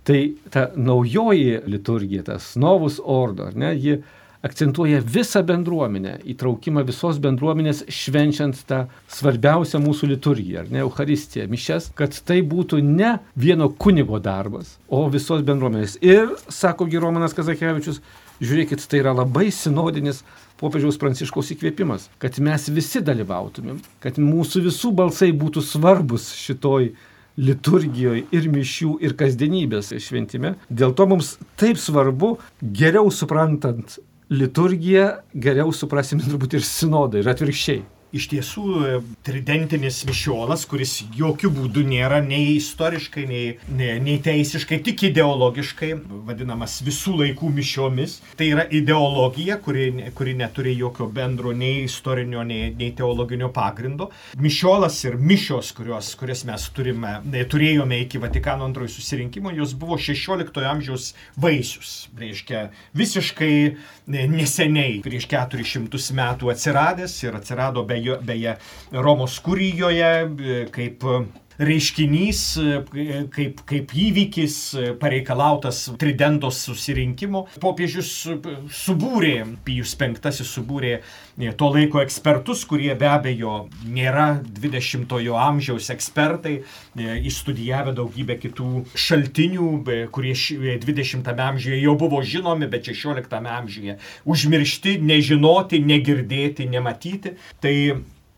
Tai 0.04 0.20
ta 0.52 0.66
naujoji 0.76 1.62
liturgija, 1.72 2.26
tas 2.28 2.54
novus 2.60 2.98
ordo, 3.00 3.48
ar 3.48 3.56
ne, 3.56 3.70
ji 3.80 4.02
akcentuoja 4.44 5.00
visą 5.02 5.44
bendruomenę, 5.48 6.18
įtraukimą 6.34 6.84
visos 6.88 7.20
bendruomenės 7.24 7.86
švenčiant 7.88 8.60
tą 8.68 8.84
svarbiausią 9.12 9.80
mūsų 9.84 10.10
liturgiją, 10.12 10.66
ar 10.66 10.74
ne, 10.74 10.82
Euharistiją, 10.84 11.48
mišes, 11.52 11.94
kad 11.96 12.18
tai 12.28 12.42
būtų 12.44 12.82
ne 12.84 13.16
vieno 13.40 13.70
kunigo 13.72 14.20
darbas, 14.24 14.76
o 14.92 15.06
visos 15.14 15.46
bendruomenės. 15.48 15.96
Ir, 16.04 16.36
sako 16.52 16.90
Giromanas 16.92 17.36
Kazakevičius, 17.38 18.02
žiūrėkit, 18.44 18.84
tai 18.92 19.00
yra 19.06 19.16
labai 19.16 19.48
sinodinis 19.56 20.22
popiežiaus 20.60 21.00
pranciškaus 21.00 21.56
įkvėpimas, 21.56 22.10
kad 22.20 22.36
mes 22.44 22.68
visi 22.76 23.00
dalyvautumėm, 23.04 23.80
kad 24.04 24.20
mūsų 24.20 24.68
visų 24.68 24.94
balsai 25.00 25.32
būtų 25.32 25.64
svarbus 25.72 26.34
šitoj 26.36 26.92
liturgijoje 27.40 28.28
ir 28.36 28.48
mišių 28.54 28.98
ir 29.02 29.16
kasdienybės 29.18 29.96
šventime. 30.04 30.58
Dėl 30.70 30.94
to 30.94 31.08
mums 31.10 31.38
taip 31.58 31.80
svarbu, 31.82 32.36
geriau 32.62 33.10
suprantant 33.10 33.98
liturgiją 34.32 35.08
geriau 35.36 35.74
suprasime 35.76 36.24
turbūt 36.24 36.56
ir 36.60 36.66
sinodą 36.68 37.20
ir 37.24 37.32
atvirkščiai 37.34 37.84
iš 38.14 38.28
tiesų 38.30 38.66
tridentinis 39.26 40.04
mišiolas, 40.06 40.68
kuris 40.70 41.00
jokių 41.18 41.50
būdų 41.54 41.84
nėra 41.90 42.20
nei 42.24 42.58
istoriškai, 42.60 43.24
nei, 43.30 43.46
nei, 43.74 43.98
nei 44.04 44.20
teisiškai, 44.24 44.80
tik 44.86 45.08
ideologiškai, 45.10 45.92
vadinamas 46.28 46.78
visų 46.86 47.16
laikų 47.24 47.50
mišiomis. 47.58 48.20
Tai 48.38 48.50
yra 48.54 48.68
ideologija, 48.70 49.58
kuri, 49.64 49.88
kuri 50.18 50.36
neturi 50.38 50.76
jokio 50.78 51.08
bendro 51.14 51.56
nei 51.58 51.88
istorinio, 51.88 52.44
nei, 52.46 52.70
nei 52.78 52.92
teologinio 52.96 53.50
pagrindo. 53.54 54.12
Mišiolas 54.38 55.00
ir 55.08 55.18
mišios, 55.18 55.74
kurios, 55.76 56.14
kurias 56.20 56.46
mes 56.48 56.68
turime, 56.76 57.16
turėjome 57.50 58.04
iki 58.06 58.22
Vatikano 58.22 58.68
antrojo 58.70 58.94
susirinkimo, 58.94 59.52
jos 59.58 59.74
buvo 59.80 59.98
16 59.98 60.62
amžiaus 60.70 61.12
vaisius. 61.40 61.96
Reiškia, 62.20 62.68
visiškai 62.94 63.54
neseniai, 64.14 65.02
prieš 65.04 65.28
400 65.34 66.14
metų 66.14 66.54
atsiradęs 66.54 67.18
ir 67.26 67.42
atsirado 67.42 67.82
be 67.88 68.03
beje 68.22 68.56
Romos 68.92 69.40
kurijoje 69.40 70.12
kaip 70.72 71.04
reiškinys, 71.68 72.42
kaip, 73.34 73.62
kaip 73.70 73.94
įvykis 74.06 74.58
pareikalautas 75.02 75.86
Tridentos 76.00 76.60
susirinkimo. 76.68 77.46
Popiežius 77.64 78.12
subūrė, 78.84 79.36
Pijus 79.66 79.96
V 80.00 80.32
subūrė 80.34 80.94
to 81.58 81.70
laiko 81.74 82.02
ekspertus, 82.04 82.64
kurie 82.70 82.94
be 83.00 83.08
abejo 83.10 83.68
nėra 83.90 84.44
20-ojo 84.46 85.38
amžiaus 85.40 85.90
ekspertai, 85.94 86.60
įstudijavę 87.00 87.96
daugybę 87.98 88.38
kitų 88.42 88.86
šaltinių, 88.94 89.70
kurie 90.14 90.34
20-ame 90.84 91.46
amžiuje 91.50 91.82
jau 91.82 91.96
buvo 92.00 92.22
žinomi, 92.22 92.70
bet 92.70 92.90
16-ame 92.92 93.54
amžiuje 93.60 93.98
užmiršti, 94.30 94.98
nežinoti, 95.02 95.82
negirdėti, 95.84 96.70
nematyti. 96.70 97.38
Tai 97.64 97.76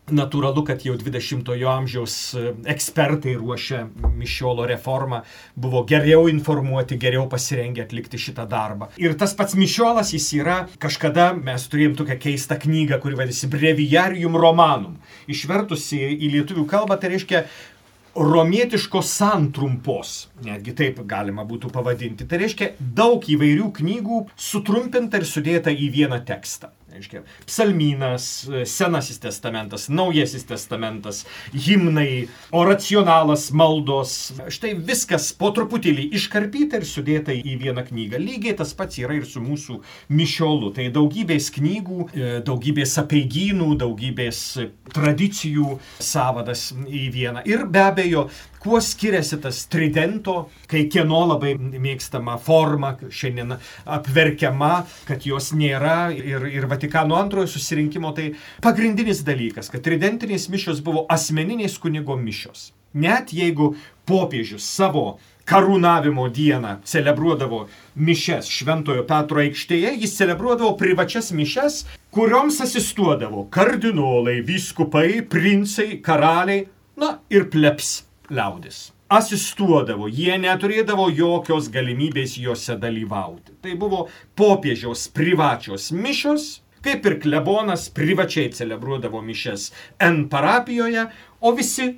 Natūralu, 0.06 0.62
kad 0.62 0.84
jau 0.86 0.94
20-ojo 0.94 1.66
amžiaus 1.66 2.12
e, 2.38 2.52
ekspertai 2.70 3.32
ruošia 3.40 3.80
Mišiolo 4.14 4.62
reformą, 4.70 5.24
buvo 5.58 5.82
geriau 5.88 6.28
informuoti, 6.30 6.94
geriau 7.02 7.24
pasirengę 7.30 7.82
atlikti 7.82 8.20
šitą 8.22 8.44
darbą. 8.46 8.92
Ir 9.02 9.16
tas 9.18 9.34
pats 9.34 9.56
Mišiolas, 9.58 10.12
jis 10.14 10.28
yra, 10.38 10.60
kažkada 10.78 11.32
mes 11.34 11.66
turėjom 11.72 11.98
tokią 11.98 12.18
keistą 12.22 12.60
knygą, 12.62 13.00
kuri 13.02 13.18
vadinasi 13.18 13.50
Breviarium 13.50 14.38
Romanum. 14.38 14.94
Išvertusi 15.26 15.98
į 16.14 16.30
lietuvių 16.36 16.68
kalbą, 16.70 17.00
tai 17.02 17.10
reiškia 17.16 17.42
romietiškos 18.16 19.10
santrumpos, 19.10 20.14
netgi 20.46 20.78
taip 20.78 21.02
galima 21.10 21.42
būtų 21.50 21.74
pavadinti. 21.74 22.30
Tai 22.30 22.44
reiškia 22.46 22.76
daug 22.78 23.26
įvairių 23.26 23.74
knygų 23.82 24.24
sutrumpinta 24.38 25.18
ir 25.18 25.26
sudėta 25.34 25.74
į 25.74 25.90
vieną 25.98 26.22
tekstą 26.30 26.75
reiškia, 26.96 27.22
psalmynas, 27.46 28.26
Senasis 28.68 29.20
testamentas, 29.22 29.88
Naujasis 29.88 30.46
testamentas, 30.48 31.24
himnai, 31.52 32.26
oracionalas, 32.56 33.50
maldos. 33.56 34.32
Štai 34.52 34.74
viskas 34.76 35.30
po 35.36 35.52
truputėlį 35.56 36.08
iškarpyta 36.16 36.80
ir 36.80 36.88
sudėta 36.88 37.36
į 37.36 37.56
vieną 37.62 37.86
knygą. 37.88 38.20
Lygiai 38.22 38.56
tas 38.58 38.74
pats 38.76 39.00
yra 39.02 39.18
ir 39.18 39.28
su 39.28 39.42
mūsų 39.44 39.80
mišiolu. 40.16 40.72
Tai 40.76 40.88
daugybės 40.94 41.50
knygų, 41.56 42.08
e, 42.08 42.32
daugybės 42.46 42.96
apeigynų, 43.02 43.72
daugybės 43.82 44.42
tradicijų 44.96 45.78
savadas 46.00 46.70
į 46.86 47.06
vieną. 47.14 47.44
Ir 47.48 47.66
be 47.70 47.82
abejo, 47.84 48.28
kuo 48.66 48.80
skiriasi 48.80 49.36
tas 49.38 49.60
tridento, 49.70 50.48
kai 50.66 50.88
kieno 50.90 51.20
labai 51.30 51.52
mėgstama 51.54 52.34
forma 52.42 52.96
šiandien 52.98 53.54
apverkiama, 53.94 54.70
kad 55.06 55.26
jos 55.28 55.52
nėra 55.54 56.08
ir, 56.16 56.48
ir 56.50 56.66
Vatikano 56.66 57.14
antrojo 57.20 57.46
susirinkimo, 57.52 58.10
tai 58.16 58.32
pagrindinis 58.64 59.22
dalykas, 59.26 59.70
kad 59.70 59.84
tridentinės 59.86 60.48
mišios 60.50 60.82
buvo 60.82 61.04
asmeninės 61.14 61.78
kunigo 61.78 62.18
mišios. 62.18 62.72
Net 62.96 63.30
jeigu 63.36 63.76
popiežius 64.08 64.66
savo 64.66 65.04
karūnavimo 65.46 66.26
dieną 66.34 66.80
celebruodavo 66.90 67.66
mišes 68.08 68.50
Šventojo 68.50 69.04
Petro 69.06 69.44
aikštėje, 69.44 69.94
jis 70.00 70.16
celebruodavo 70.18 70.72
privačias 70.80 71.30
mišes, 71.30 71.84
kurioms 72.10 72.58
asistuodavo 72.66 73.46
kardinolai, 73.54 74.40
vyskupai, 74.42 75.22
princai, 75.30 76.00
karaliai, 76.02 76.66
na 76.98 77.18
ir 77.30 77.46
pleps 77.52 78.05
liaudis 78.30 78.86
asistuodavo, 79.12 80.08
jie 80.10 80.34
neturėdavo 80.42 81.08
jokios 81.14 81.68
galimybės 81.70 82.36
juose 82.42 82.74
dalyvauti. 82.82 83.54
Tai 83.62 83.74
buvo 83.78 84.06
popiežiaus 84.38 85.06
privačios 85.14 85.92
mišios, 85.94 86.48
kaip 86.82 87.06
ir 87.06 87.18
klebonas 87.22 87.86
privačiai 87.94 88.50
celebruodavo 88.54 89.22
mišes 89.22 89.70
N 90.02 90.26
parapijoje, 90.30 91.06
o 91.40 91.54
visi 91.54 91.92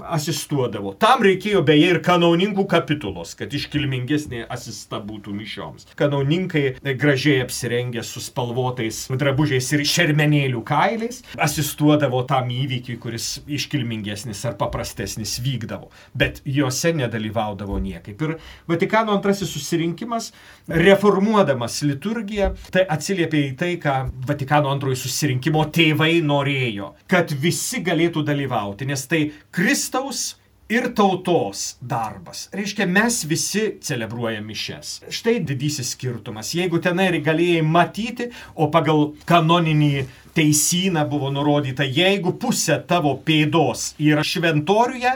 asistuodavo. 0.00 0.94
Tam 1.00 1.22
reikėjo 1.24 1.62
beje 1.66 1.90
ir 1.92 2.00
kanauninkų 2.04 2.64
kapitulos, 2.70 3.34
kad 3.38 3.52
iškilmingesnė 3.54 4.44
asista 4.52 5.00
būtų 5.02 5.34
mišioms. 5.36 5.86
Kanauninkai 5.98 6.78
gražiai 6.98 7.42
apsirengę 7.44 8.04
su 8.06 8.22
spalvotais 8.22 9.04
drabužiais 9.10 9.68
ir 9.76 9.84
šermenėlių 9.88 10.62
kailiais 10.66 11.22
asistuodavo 11.36 12.22
tam 12.28 12.50
įvykiui, 12.52 12.98
kuris 13.02 13.28
iškilmingesnis 13.46 14.44
ar 14.48 14.56
paprastesnis 14.60 15.38
vykdavo. 15.44 15.90
Bet 16.16 16.42
juose 16.44 16.94
nedalyvaudavo 16.96 17.78
niekaip. 17.82 18.22
Ir 18.22 18.36
Vatikano 18.70 19.14
antrasis 19.16 19.50
susirinkimas, 19.52 20.30
reformuodamas 20.70 21.80
liturgiją, 21.86 22.52
tai 22.72 22.86
atsiliepė 22.88 23.44
į 23.50 23.52
tai, 23.58 23.72
ką 23.82 23.96
Vatikano 24.28 24.72
antrojo 24.72 25.02
susirinkimo 25.02 25.64
tėvai 25.74 26.14
norėjo, 26.24 26.92
kad 27.10 27.32
visi 27.42 27.82
galėtų 27.84 28.24
dalyvauti, 28.26 28.88
nes 28.88 29.06
tai 29.10 29.24
Kristus 29.52 29.71
Kristaus 29.72 30.36
ir 30.68 30.90
tautos 30.92 31.78
darbas. 31.80 32.42
Reiškia, 32.52 32.84
mes 32.84 33.22
visi 33.24 33.62
celebruojame 33.80 34.44
mišes. 34.50 34.90
Štai 35.08 35.38
didysis 35.48 35.94
skirtumas. 35.94 36.50
Jeigu 36.52 36.76
tenai 36.84 37.22
galėjai 37.24 37.62
matyti, 37.64 38.26
o 38.52 38.68
pagal 38.68 39.14
kanoninį 39.24 40.04
teisyną 40.36 41.06
buvo 41.08 41.32
nurodyta, 41.32 41.88
jeigu 41.88 42.34
pusė 42.36 42.82
tavo 42.84 43.14
pėdos 43.24 43.94
yra 43.96 44.20
šventoriuje, 44.20 45.14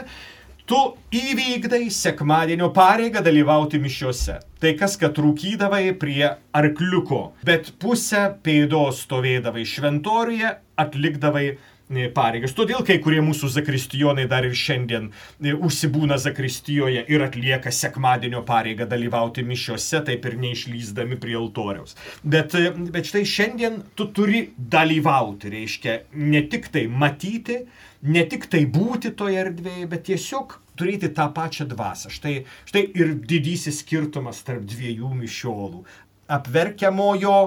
tu 0.65 0.81
įvykdai 1.13 1.85
sekmadienio 1.93 2.73
pareigą 2.73 3.21
dalyvauti 3.21 3.77
mišiuose. 3.85 4.41
Tai 4.57 4.73
kas, 4.81 4.97
kad 4.97 5.21
rūkydavai 5.21 5.93
prie 6.01 6.33
arkliuko, 6.57 7.27
bet 7.45 7.75
pusę 7.77 8.25
pėdos 8.41 9.05
stovėdavai 9.05 9.69
šventoriuje, 9.69 10.55
atlikdavai 10.81 11.51
pareigas. 11.87 12.53
Todėl 12.55 12.83
kai 12.85 12.97
kurie 13.03 13.21
mūsų 13.23 13.49
zakristijonai 13.53 14.27
dar 14.27 14.45
ir 14.45 14.55
šiandien 14.55 15.09
e, 15.39 15.53
užsibūna 15.53 16.17
zakristijoje 16.19 17.05
ir 17.07 17.23
atlieka 17.23 17.71
sekmadienio 17.71 18.43
pareigą 18.47 18.87
dalyvauti 18.89 19.45
mišiuose, 19.47 20.03
taip 20.03 20.25
ir 20.25 20.37
neišlyzdami 20.41 21.17
prie 21.21 21.37
altoriaus. 21.39 21.95
Bet, 22.23 22.55
e, 22.55 22.71
bet 22.91 23.07
štai 23.07 23.23
šiandien 23.25 23.81
tu 23.95 24.09
turi 24.11 24.49
dalyvauti, 24.57 25.51
reiškia 25.53 25.99
ne 26.13 26.43
tik 26.51 26.67
tai 26.73 26.87
matyti, 26.87 27.61
ne 28.03 28.25
tik 28.27 28.49
tai 28.51 28.65
būti 28.65 29.13
toje 29.15 29.39
erdvėje, 29.45 29.87
bet 29.87 30.07
tiesiog 30.11 30.59
turėti 30.77 31.09
tą 31.15 31.29
pačią 31.33 31.65
dvasę. 31.71 32.11
Štai, 32.13 32.41
štai 32.67 32.83
ir 32.99 33.15
didysis 33.15 33.81
skirtumas 33.81 34.43
tarp 34.45 34.67
dviejų 34.67 35.15
mišiolų. 35.23 35.85
Apverkiamojo 36.27 37.37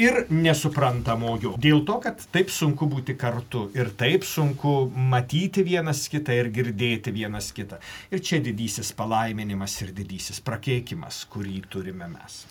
ir 0.00 0.22
nesuprantamojo. 0.32 1.54
Dėl 1.60 1.82
to, 1.88 1.98
kad 2.02 2.20
taip 2.32 2.50
sunku 2.52 2.86
būti 2.90 3.14
kartu 3.18 3.66
ir 3.76 3.92
taip 3.98 4.24
sunku 4.26 4.86
matyti 5.12 5.64
vienas 5.66 6.06
kitą 6.12 6.34
ir 6.38 6.48
girdėti 6.54 7.12
vienas 7.14 7.50
kitą. 7.54 7.78
Ir 8.12 8.22
čia 8.24 8.40
didysis 8.44 8.92
palaiminimas 8.96 9.74
ir 9.84 9.92
didysis 9.96 10.40
prakeikimas, 10.44 11.22
kurį 11.32 11.62
turime 11.72 12.08
mes. 12.10 12.42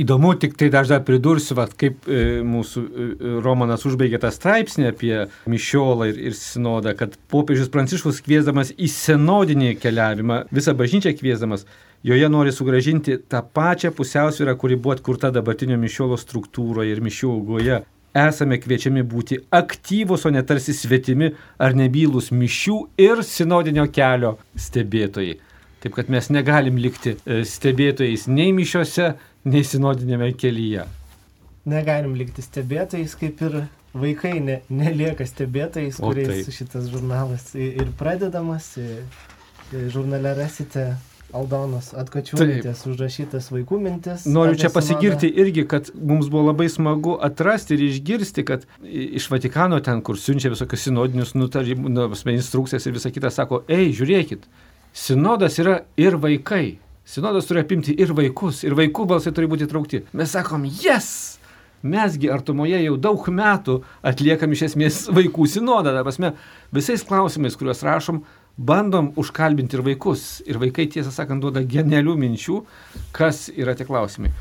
Įdomu, 0.00 0.34
tik 0.40 0.56
tai 0.58 0.70
aš 0.74 0.90
dar 0.94 1.02
pridursiu, 1.06 1.56
vat, 1.58 1.74
kaip 1.78 2.06
e, 2.10 2.42
mūsų 2.46 2.82
e, 2.82 3.08
Romanas 3.44 3.86
užbaigė 3.86 4.18
tą 4.22 4.30
straipsnį 4.34 4.88
apie 4.90 5.14
Mišiolą 5.50 6.10
ir, 6.10 6.20
ir 6.30 6.38
Sinodą, 6.38 6.94
kad 6.98 7.18
popiežius 7.30 7.70
Pranciškus 7.74 8.22
kviesdamas 8.24 8.72
į 8.74 8.90
senodinį 8.90 9.74
keliavimą, 9.82 10.44
visą 10.54 10.74
bažnyčią 10.78 11.14
kviesdamas, 11.18 11.66
Joje 12.04 12.28
nori 12.28 12.52
sugražinti 12.52 13.16
tą 13.28 13.40
pačią 13.42 13.88
pusiausvyrą, 13.96 14.52
kuri 14.60 14.76
buvo 14.76 14.92
atkurta 14.92 15.30
dabartinio 15.32 15.78
mišiolo 15.80 16.18
struktūroje 16.20 16.92
ir 16.92 16.98
mišių 17.00 17.30
augoje. 17.32 17.78
Esame 18.14 18.58
kviečiami 18.60 19.00
būti 19.08 19.38
aktyvus, 19.56 20.26
o 20.28 20.32
ne 20.34 20.42
tarsi 20.44 20.74
svetimi 20.76 21.30
ar 21.56 21.72
nebylus 21.72 22.28
mišių 22.28 22.76
ir 23.00 23.22
sinodinio 23.24 23.86
kelio 23.88 24.34
stebėtojai. 24.66 25.38
Taip 25.80 25.96
kad 25.96 26.12
mes 26.12 26.28
negalim 26.28 26.76
likti 26.76 27.14
e, 27.16 27.40
stebėtojais 27.48 28.28
nei 28.28 28.52
mišiuose, 28.52 29.08
nei 29.48 29.64
sinodinėme 29.64 30.28
kelyje. 30.36 30.84
Negalim 31.72 32.20
likti 32.20 32.44
stebėtojais, 32.44 33.16
kaip 33.16 33.40
ir 33.48 33.58
vaikai 33.96 34.34
ne, 34.44 34.58
nelieka 34.68 35.24
stebėtojais, 35.24 36.04
kuriais 36.04 36.52
šitas 36.52 36.92
žurnalas 36.92 37.54
ir 37.56 37.88
pradedamas. 37.96 38.74
Žurnale 39.72 40.36
rasite 40.36 40.90
Aldonos 41.34 41.88
atkočiūtės 41.98 42.84
užrašytas 42.90 43.48
vaikų 43.50 43.78
mintis. 43.82 44.26
Noriu 44.30 44.58
čia 44.60 44.70
pasigirti 44.70 45.30
irgi, 45.30 45.64
kad 45.70 45.88
mums 45.94 46.28
buvo 46.30 46.50
labai 46.50 46.68
smagu 46.70 47.16
atrasti 47.26 47.74
ir 47.74 47.86
išgirsti, 47.88 48.44
kad 48.46 48.66
iš 48.84 49.26
Vatikano 49.32 49.80
ten, 49.82 50.02
kur 50.06 50.20
siunčia 50.20 50.52
visokius 50.52 50.86
sinodinius 50.86 51.34
nutarimus, 51.34 51.90
nu, 51.90 52.34
instrukcijas 52.34 52.86
ir 52.86 52.94
visą 52.94 53.10
kitą, 53.14 53.32
sako, 53.34 53.64
ei, 53.66 53.90
žiūrėkit, 53.96 54.46
sinodas 54.94 55.58
yra 55.62 55.80
ir 55.98 56.18
vaikai. 56.22 56.78
Sinodas 57.04 57.48
turi 57.48 57.60
apimti 57.60 57.92
ir 58.00 58.14
vaikus, 58.16 58.62
ir 58.64 58.76
vaikų 58.78 59.08
balsai 59.10 59.34
turi 59.36 59.50
būti 59.50 59.68
traukti. 59.68 60.04
Mes 60.16 60.30
sakom, 60.32 60.64
yes! 60.64 61.40
Mesgi 61.84 62.30
artumoje 62.32 62.78
jau 62.80 62.94
daug 62.96 63.26
metų 63.28 63.74
atliekam 64.08 64.54
iš 64.56 64.62
esmės 64.70 65.02
vaikų 65.12 65.44
sinodą, 65.52 65.92
ta 65.92 66.00
prasme, 66.06 66.30
visais 66.72 67.04
klausimais, 67.04 67.58
kuriuos 67.60 67.82
rašom, 67.84 68.22
bandom 68.56 69.12
užkalbinti 69.20 69.78
ir 69.78 69.84
vaikus. 69.86 70.42
Ir 70.46 70.60
vaikai, 70.62 70.86
tiesą 70.90 71.12
sakant, 71.14 71.42
duoda 71.42 71.62
genialių 71.62 72.16
minčių, 72.20 72.60
kas 73.16 73.48
yra 73.54 73.74
tie 73.78 73.86
klausimai. 73.88 74.32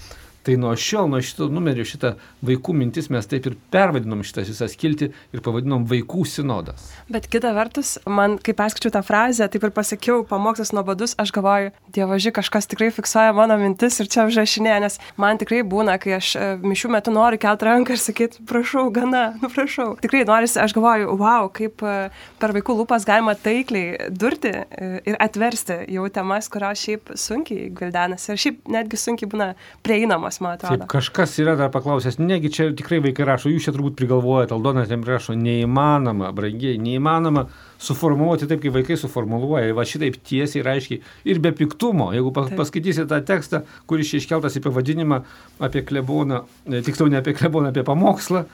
Tai 0.44 0.58
nuo 0.60 0.74
šiol, 0.76 1.08
nuo 1.08 1.22
šito 1.24 1.48
numerio, 1.52 1.86
šitą 1.88 2.14
vaikų 2.44 2.74
mintis 2.76 3.08
mes 3.14 3.28
taip 3.32 3.46
ir 3.48 3.56
pervadinom 3.72 4.26
šitą 4.28 4.44
visą 4.48 4.68
skiltį 4.68 5.08
ir 5.32 5.44
pavadinom 5.44 5.86
vaikų 5.88 6.26
sinodas. 6.28 6.90
Bet 7.12 7.30
kita 7.32 7.54
vertus, 7.56 7.96
man, 8.04 8.36
kai 8.44 8.56
perskaičiau 8.58 8.92
tą 8.92 9.04
frazę, 9.08 9.48
taip 9.52 9.64
ir 9.64 9.72
pasakiau, 9.76 10.26
pamokslas 10.28 10.74
nuobodus, 10.76 11.16
aš 11.22 11.32
galvoju, 11.36 11.72
dievaži, 11.96 12.34
kažkas 12.36 12.68
tikrai 12.72 12.90
fiksuoja 12.92 13.32
mano 13.38 13.56
mintis 13.62 14.00
ir 14.04 14.10
čia 14.12 14.26
užrašinė, 14.28 14.74
nes 14.84 15.00
man 15.20 15.40
tikrai 15.40 15.62
būna, 15.64 15.96
kai 16.02 16.18
aš 16.18 16.34
e, 16.36 16.50
mišių 16.64 16.92
metu 16.98 17.14
noriu 17.16 17.40
kelti 17.42 17.68
ranką 17.70 17.96
ir 17.96 18.04
sakyti, 18.04 18.44
prašau, 18.50 18.90
gana, 18.94 19.24
nu 19.40 19.52
prašau. 19.54 19.94
Tikrai 20.04 20.26
norisi, 20.28 20.60
aš 20.64 20.76
galvoju, 20.76 21.16
wow, 21.20 21.48
kaip 21.56 21.84
e, 21.88 21.96
per 22.42 22.56
vaikų 22.58 22.78
lūpas 22.82 23.08
galima 23.08 23.36
taikliai 23.40 24.10
durti 24.12 24.52
e, 24.52 24.92
ir 25.08 25.20
atversti 25.24 25.84
jau 25.94 26.08
temas, 26.14 26.52
kurios 26.52 26.84
šiaip 26.84 27.16
sunkiai 27.20 27.70
gvildenasi 27.76 28.34
ir 28.34 28.44
šiaip 28.46 28.62
netgi 28.76 29.00
sunkiai 29.00 29.32
būna 29.32 29.52
prieinamos, 29.86 30.33
man 30.42 30.58
Taip, 30.58 30.72
atrodo. 30.72 30.88
kažkas 30.92 31.36
yra 31.44 31.54
dar 31.60 31.70
paklausęs, 31.74 32.18
negi 32.20 32.50
čia 32.54 32.70
tikrai 32.74 33.00
vaikai 33.04 33.26
rašo, 33.28 33.50
jūs 33.52 33.66
čia 33.68 33.74
turbūt 33.76 33.96
prigalvojate, 34.00 34.54
Aldonas 34.56 34.90
jam 34.90 35.04
rašo, 35.06 35.36
neįmanoma, 35.38 36.32
brangiai, 36.36 36.78
neįmanoma 36.82 37.46
suformuoluoti 37.84 38.48
taip, 38.48 38.62
kaip 38.64 38.74
vaikai 38.78 38.98
suformuoluoja, 38.98 39.74
va 39.76 39.84
šitaip 39.86 40.18
tiesiai 40.24 40.62
ir 40.64 40.70
aiškiai 40.74 41.02
ir 41.34 41.40
be 41.44 41.52
piktumo. 41.52 42.12
Jeigu 42.16 42.32
pa- 42.34 42.48
Taip. 42.48 42.58
paskaitysite 42.62 43.08
tą 43.12 43.20
tekstą, 43.28 43.64
kuris 43.88 44.14
iškeltas 44.18 44.56
į 44.58 44.64
pavadinimą 44.68 45.24
apie 45.60 45.82
kleboną, 45.84 46.44
e, 46.66 46.82
tiksliau 46.82 47.10
ne 47.12 47.18
apie 47.20 47.34
kleboną, 47.34 47.70
apie 47.74 47.84
pamokslą, 47.84 48.46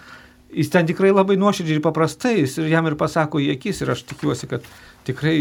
jis 0.49 0.69
ten 0.73 0.87
tikrai 0.89 1.11
labai 1.13 1.37
nuoširdžiai 1.37 1.77
ir 1.77 1.81
paprastai, 1.85 2.39
jis 2.41 2.57
ir 2.57 2.69
jam 2.73 2.87
ir 2.89 2.95
pasako 2.97 3.37
į 3.37 3.51
akis 3.53 3.81
ir 3.81 3.91
aš 3.93 4.01
tikiuosi, 4.09 4.47
kad 4.49 4.61
tikrai 5.05 5.35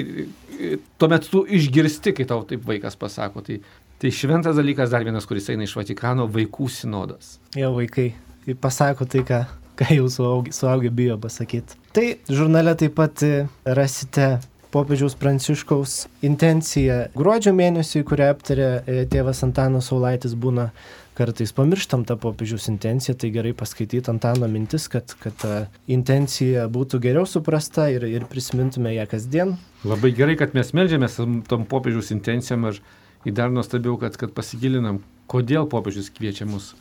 e, 0.60 0.76
tuomet 0.98 1.30
tu 1.30 1.44
išgirsti, 1.48 2.12
kai 2.12 2.24
tau 2.28 2.42
taip 2.44 2.60
vaikas 2.68 2.96
pasako. 3.00 3.40
Tai, 3.46 3.60
tai 3.98 4.12
šventas 4.14 4.56
dalykas 4.58 4.92
dar 4.94 5.04
vienas, 5.06 5.26
kuris 5.26 5.48
eina 5.52 5.66
iš 5.66 5.74
Vatikano, 5.78 6.28
vaikų 6.30 6.68
sinodas. 6.70 7.36
Jo 7.58 7.72
vaikai 7.76 8.12
pasako 8.60 9.08
tai, 9.10 9.24
ką, 9.26 9.42
ką 9.78 9.90
jau 9.96 10.06
suaugę, 10.12 10.52
suaugę 10.54 10.90
bijo 10.94 11.18
pasakyti. 11.18 11.78
Tai 11.92 12.06
žurnale 12.30 12.76
taip 12.78 12.94
pat 12.98 13.24
e, 13.26 13.48
rasite 13.64 14.38
popiežiaus 14.70 15.16
Pranciškaus 15.18 16.04
intenciją 16.24 17.08
gruodžio 17.16 17.54
mėnesį, 17.56 18.04
kurią 18.08 18.30
aptarė 18.34 18.70
e, 18.78 19.02
tėvas 19.10 19.44
Antanas 19.46 19.90
Saulaitis 19.90 20.36
būna. 20.38 20.70
Kartais 21.18 21.50
pamirštam 21.50 22.04
tą 22.06 22.14
popiežiaus 22.22 22.68
intenciją, 22.70 23.16
tai 23.18 23.32
gerai 23.34 23.50
paskaityti 23.58 24.06
Antano 24.12 24.46
mintis, 24.46 24.84
kad, 24.86 25.16
kad 25.18 25.34
ta 25.42 25.54
intencija 25.90 26.68
būtų 26.70 27.00
geriau 27.02 27.26
suprasta 27.26 27.88
ir, 27.90 28.06
ir 28.06 28.28
prisimintume 28.30 28.92
ją 28.94 29.08
kasdien. 29.10 29.56
Labai 29.82 30.12
gerai, 30.14 30.36
kad 30.38 30.54
mes 30.54 30.70
melžiamės 30.78 31.18
tom 31.50 31.66
popiežiaus 31.66 32.12
intencijom 32.14 32.68
ir 32.70 32.78
į 33.26 33.34
dar 33.34 33.50
nuostabiau, 33.54 33.98
kad, 34.00 34.16
kad 34.20 34.34
pasigilinam, 34.36 35.02
kodėl 35.30 35.68
popiežius 35.70 36.12
kviečia 36.14 36.46
mus 36.48 36.74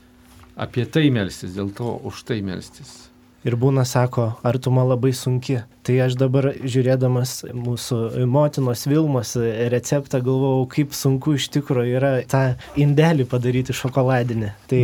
apie 0.57 0.87
tai 0.89 1.09
melstis, 1.13 1.53
dėl 1.57 1.69
to 1.75 1.97
už 2.09 2.25
tai 2.27 2.41
melstis. 2.45 3.07
Ir 3.47 3.55
būna, 3.55 3.85
sako, 3.87 4.31
artuma 4.43 4.81
labai 4.83 5.13
sunki. 5.15 5.61
Tai 5.85 5.93
aš 6.03 6.17
dabar 6.19 6.49
žiūrėdamas 6.57 7.45
mūsų 7.55 8.25
motinos 8.27 8.81
Vilmos 8.89 9.35
receptą 9.71 10.19
galvojau, 10.25 10.65
kaip 10.73 10.95
sunku 10.97 11.37
iš 11.37 11.45
tikrųjų 11.53 11.93
yra 11.99 12.09
tą 12.27 12.41
indelį 12.81 13.27
padaryti 13.31 13.75
šokoladinį. 13.77 14.49
Tai 14.67 14.81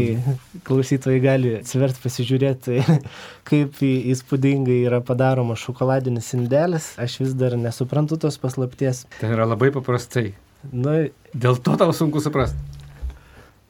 klausytojai 0.69 1.19
gali 1.25 1.55
atsivert 1.57 1.99
pasižiūrėti, 2.05 2.79
kaip 3.49 3.83
įspūdingai 3.89 4.79
yra 4.85 5.01
padaroma 5.03 5.57
šokoladinis 5.59 6.31
indelis. 6.37 6.93
Aš 7.01 7.19
vis 7.25 7.35
dar 7.35 7.57
nesuprantu 7.59 8.21
tos 8.21 8.39
paslapties. 8.39 9.03
Ten 9.19 9.35
yra 9.35 9.49
labai 9.49 9.73
paprastai. 9.75 10.29
Na 10.71 11.03
Dėl 11.33 11.57
to 11.65 11.73
tau 11.77 11.93
sunku 11.93 12.21
suprasti. 12.21 12.57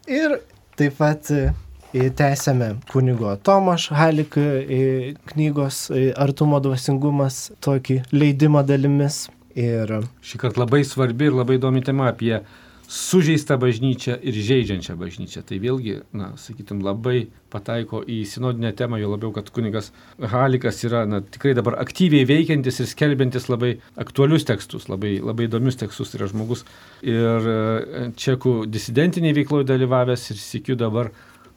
ir 0.08 0.36
taip 0.76 0.98
pat 0.98 1.30
e, 1.32 1.54
tęsėme 1.94 2.74
kunigo 2.92 3.38
Tomaš 3.40 3.88
Halik 3.96 4.36
e, 4.38 5.14
knygos 5.32 5.86
e, 5.92 6.10
Artumo 6.12 6.60
dvasingumas 6.60 7.54
tokį 7.64 8.02
leidimą 8.12 8.66
dalimis. 8.68 9.30
Ir 9.56 10.00
Šį 10.26 10.42
kartą 10.42 10.64
labai 10.66 10.82
svarbi 10.84 11.30
ir 11.30 11.36
labai 11.38 11.60
įdomi 11.60 11.84
tema 11.86 12.10
apie 12.10 12.42
sužeistą 12.90 13.56
bažnyčią 13.62 14.18
ir 14.22 14.38
žaidžiančią 14.50 14.98
bažnyčią. 14.98 15.44
Tai 15.48 15.60
vėlgi, 15.62 16.00
na, 16.12 16.34
sakytum, 16.42 16.82
labai 16.84 17.30
pataiko 17.54 18.02
į 18.10 18.24
sinodinę 18.30 18.74
temą, 18.78 19.00
jo 19.02 19.12
labiau, 19.14 19.32
kad 19.36 19.50
kunigas 19.54 19.92
Halikas 20.34 20.82
yra 20.88 21.04
na, 21.10 21.22
tikrai 21.22 21.54
dabar 21.58 21.78
aktyviai 21.84 22.28
veikiantis 22.30 22.82
ir 22.82 22.90
skelbiantis 22.90 23.50
labai 23.52 23.76
aktualius 24.02 24.48
tekstus, 24.50 24.90
labai, 24.92 25.16
labai 25.24 25.48
įdomius 25.50 25.80
tekstus 25.82 26.16
yra 26.18 26.30
žmogus. 26.32 26.66
Ir 27.06 27.52
e, 27.54 28.08
čekų 28.20 28.64
disidentiniai 28.74 29.36
veikloje 29.38 29.70
dalyvavęs 29.70 30.32
ir 30.34 30.42
sėkiu 30.42 30.80
dabar 30.80 31.12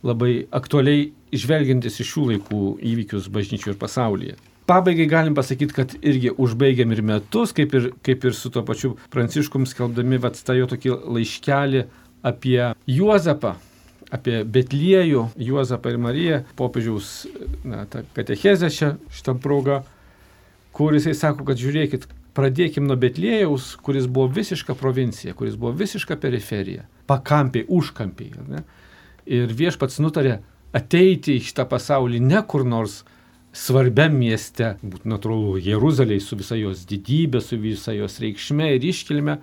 labai 0.07 0.47
aktualiai 0.55 1.09
žvelgiantis 1.37 2.01
iš 2.03 2.13
šių 2.13 2.27
laikų 2.33 2.61
įvykius 2.93 3.31
bažnyčių 3.33 3.73
ir 3.73 3.81
pasaulyje. 3.81 4.37
Pabaigai 4.67 5.07
galim 5.07 5.35
pasakyti, 5.35 5.75
kad 5.75 5.93
irgi 6.03 6.33
užbaigiam 6.43 6.91
ir 6.91 7.03
metus, 7.07 7.53
kaip 7.55 7.75
ir, 7.79 7.93
kaip 8.03 8.25
ir 8.27 8.35
su 8.35 8.51
tuo 8.51 8.65
pačiu 8.67 8.97
Pranciškum 9.15 9.67
skelbdami 9.71 10.19
vat, 10.25 10.41
tą 10.43 10.57
jo 10.59 10.67
tokį 10.73 10.97
laiškelį 11.15 11.85
apie 12.27 12.59
Juozapą, 12.91 13.55
apie 14.17 14.43
Betliejų, 14.45 15.29
Juozapą 15.49 15.93
ir 15.93 16.01
Mariją, 16.03 16.43
popiežiaus 16.59 17.27
katechezę 18.17 18.73
šią, 18.73 18.93
šitą 19.15 19.37
progą, 19.43 19.83
kur 20.77 20.97
jisai 20.97 21.15
sako, 21.17 21.47
kad 21.49 21.61
žiūrėkit, 21.61 22.09
pradėkim 22.37 22.85
nuo 22.89 22.99
Betlėjaus, 23.01 23.75
kuris 23.85 24.09
buvo 24.11 24.29
visiška 24.37 24.77
provincija, 24.77 25.35
kuris 25.37 25.57
buvo 25.57 25.73
visiška 25.77 26.19
periferija, 26.21 26.85
pakampiai, 27.09 27.65
užkampiai. 27.69 28.33
ne? 28.51 28.63
Ir 29.27 29.53
viešpats 29.57 30.01
nutarė 30.05 30.39
ateiti 30.77 31.37
į 31.37 31.45
šitą 31.49 31.67
pasaulį 31.71 32.21
ne 32.23 32.43
kur 32.49 32.67
nors 32.69 33.03
svarbiam 33.57 34.13
mieste, 34.21 34.75
būtų 34.85 35.09
natūralu, 35.09 35.57
Jeruzalėje 35.65 36.27
su 36.27 36.37
visa 36.37 36.59
jos 36.61 36.85
didybė, 36.89 37.41
su 37.41 37.57
visa 37.61 37.95
jos 37.97 38.19
reikšme 38.21 38.69
ir 38.77 38.85
iškilme, 38.85 39.39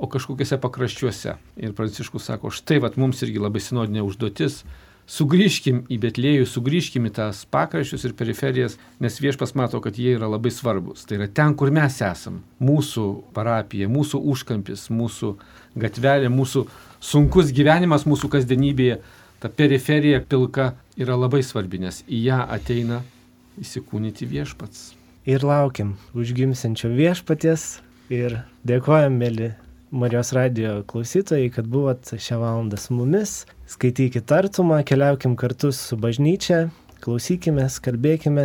o 0.00 0.08
kažkokiuose 0.08 0.58
pakraščiuose. 0.60 1.34
Ir 1.60 1.74
Pranciškus 1.76 2.30
sako, 2.30 2.52
štai 2.54 2.80
vat 2.82 2.96
mums 3.00 3.20
irgi 3.24 3.42
labai 3.42 3.60
sinodinė 3.62 4.02
užduotis. 4.06 4.62
Sugrįžkim 5.10 5.82
į 5.90 5.96
Betlėjų, 6.04 6.44
sugrįžkim 6.46 7.08
į 7.08 7.12
tas 7.16 7.42
pakraščius 7.50 8.04
ir 8.06 8.12
periferijas, 8.18 8.76
nes 9.02 9.16
viešpas 9.18 9.56
mato, 9.58 9.80
kad 9.82 9.98
jie 9.98 10.14
yra 10.14 10.28
labai 10.30 10.52
svarbus. 10.54 11.02
Tai 11.04 11.18
yra 11.18 11.26
ten, 11.26 11.56
kur 11.58 11.72
mes 11.74 11.96
esam. 12.06 12.38
Mūsų 12.62 13.06
parapija, 13.34 13.90
mūsų 13.90 14.20
užkampis, 14.32 14.86
mūsų 14.94 15.32
gatvelė, 15.82 16.30
mūsų 16.30 16.62
sunkus 17.02 17.50
gyvenimas 17.56 18.06
mūsų 18.06 18.30
kasdienybėje. 18.36 19.00
Ta 19.40 19.48
periferija 19.48 20.20
pilka 20.20 20.74
yra 21.00 21.16
labai 21.18 21.40
svarbi, 21.42 21.80
nes 21.82 22.04
į 22.06 22.22
ją 22.28 22.44
ateina 22.54 23.00
įsikūnyti 23.60 24.28
viešpats. 24.30 24.92
Ir 25.28 25.42
laukiam 25.44 25.96
užgimsiančio 26.16 26.92
viešpaties 26.94 27.80
ir 28.12 28.38
dėkojam, 28.68 29.18
mėly 29.20 29.50
Marijos 29.90 30.32
radio 30.32 30.82
klausytojai, 30.86 31.50
kad 31.50 31.66
buvot 31.66 32.12
šią 32.14 32.36
valandą 32.38 32.76
su 32.78 32.94
mumis. 32.94 33.46
Skaitykite 33.66 34.34
artumą, 34.34 34.84
keliaukim 34.86 35.34
kartu 35.36 35.72
su 35.74 35.96
bažnyčia, 35.98 36.68
klausykime, 37.02 37.64
kalbėkime 37.82 38.44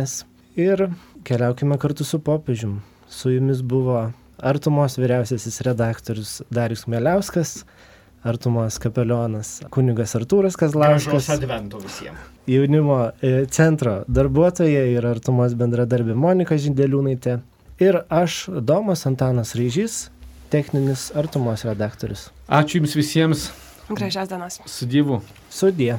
ir 0.58 0.88
keliaukime 1.22 1.78
kartu 1.78 2.04
su 2.04 2.18
popiežium. 2.18 2.80
Su 3.06 3.30
jumis 3.30 3.62
buvo 3.62 4.08
artumos 4.42 4.98
vyriausiasis 4.98 5.60
redaktorius 5.62 6.42
Darius 6.50 6.88
Meliauskas, 6.90 7.60
artumos 8.26 8.80
kapelionas 8.82 9.60
kunigas 9.70 10.16
Artūras 10.18 10.58
Kazlauskas, 10.58 11.30
advento 11.30 11.78
visiems. 11.78 12.18
jaunimo 12.50 13.12
e, 13.22 13.46
centro 13.46 14.00
darbuotoja 14.08 14.82
ir 14.90 15.06
artumos 15.06 15.54
bendradarbė 15.54 16.18
Monika 16.18 16.58
Žindeliūnaitė. 16.58 17.38
Ir 17.78 18.02
aš, 18.10 18.48
Domas 18.64 19.06
Antanas 19.06 19.54
Ryžys, 19.54 20.08
techninis 20.50 21.10
artumos 21.14 21.64
redaktorius. 21.64 22.28
Ačiū 22.48 22.80
Jums 22.80 22.94
visiems, 22.96 23.50
Gražios 23.88 24.28
dienos. 24.28 24.60
su 24.66 24.86
Dievu. 24.86 25.20
Sudie. 25.50 25.98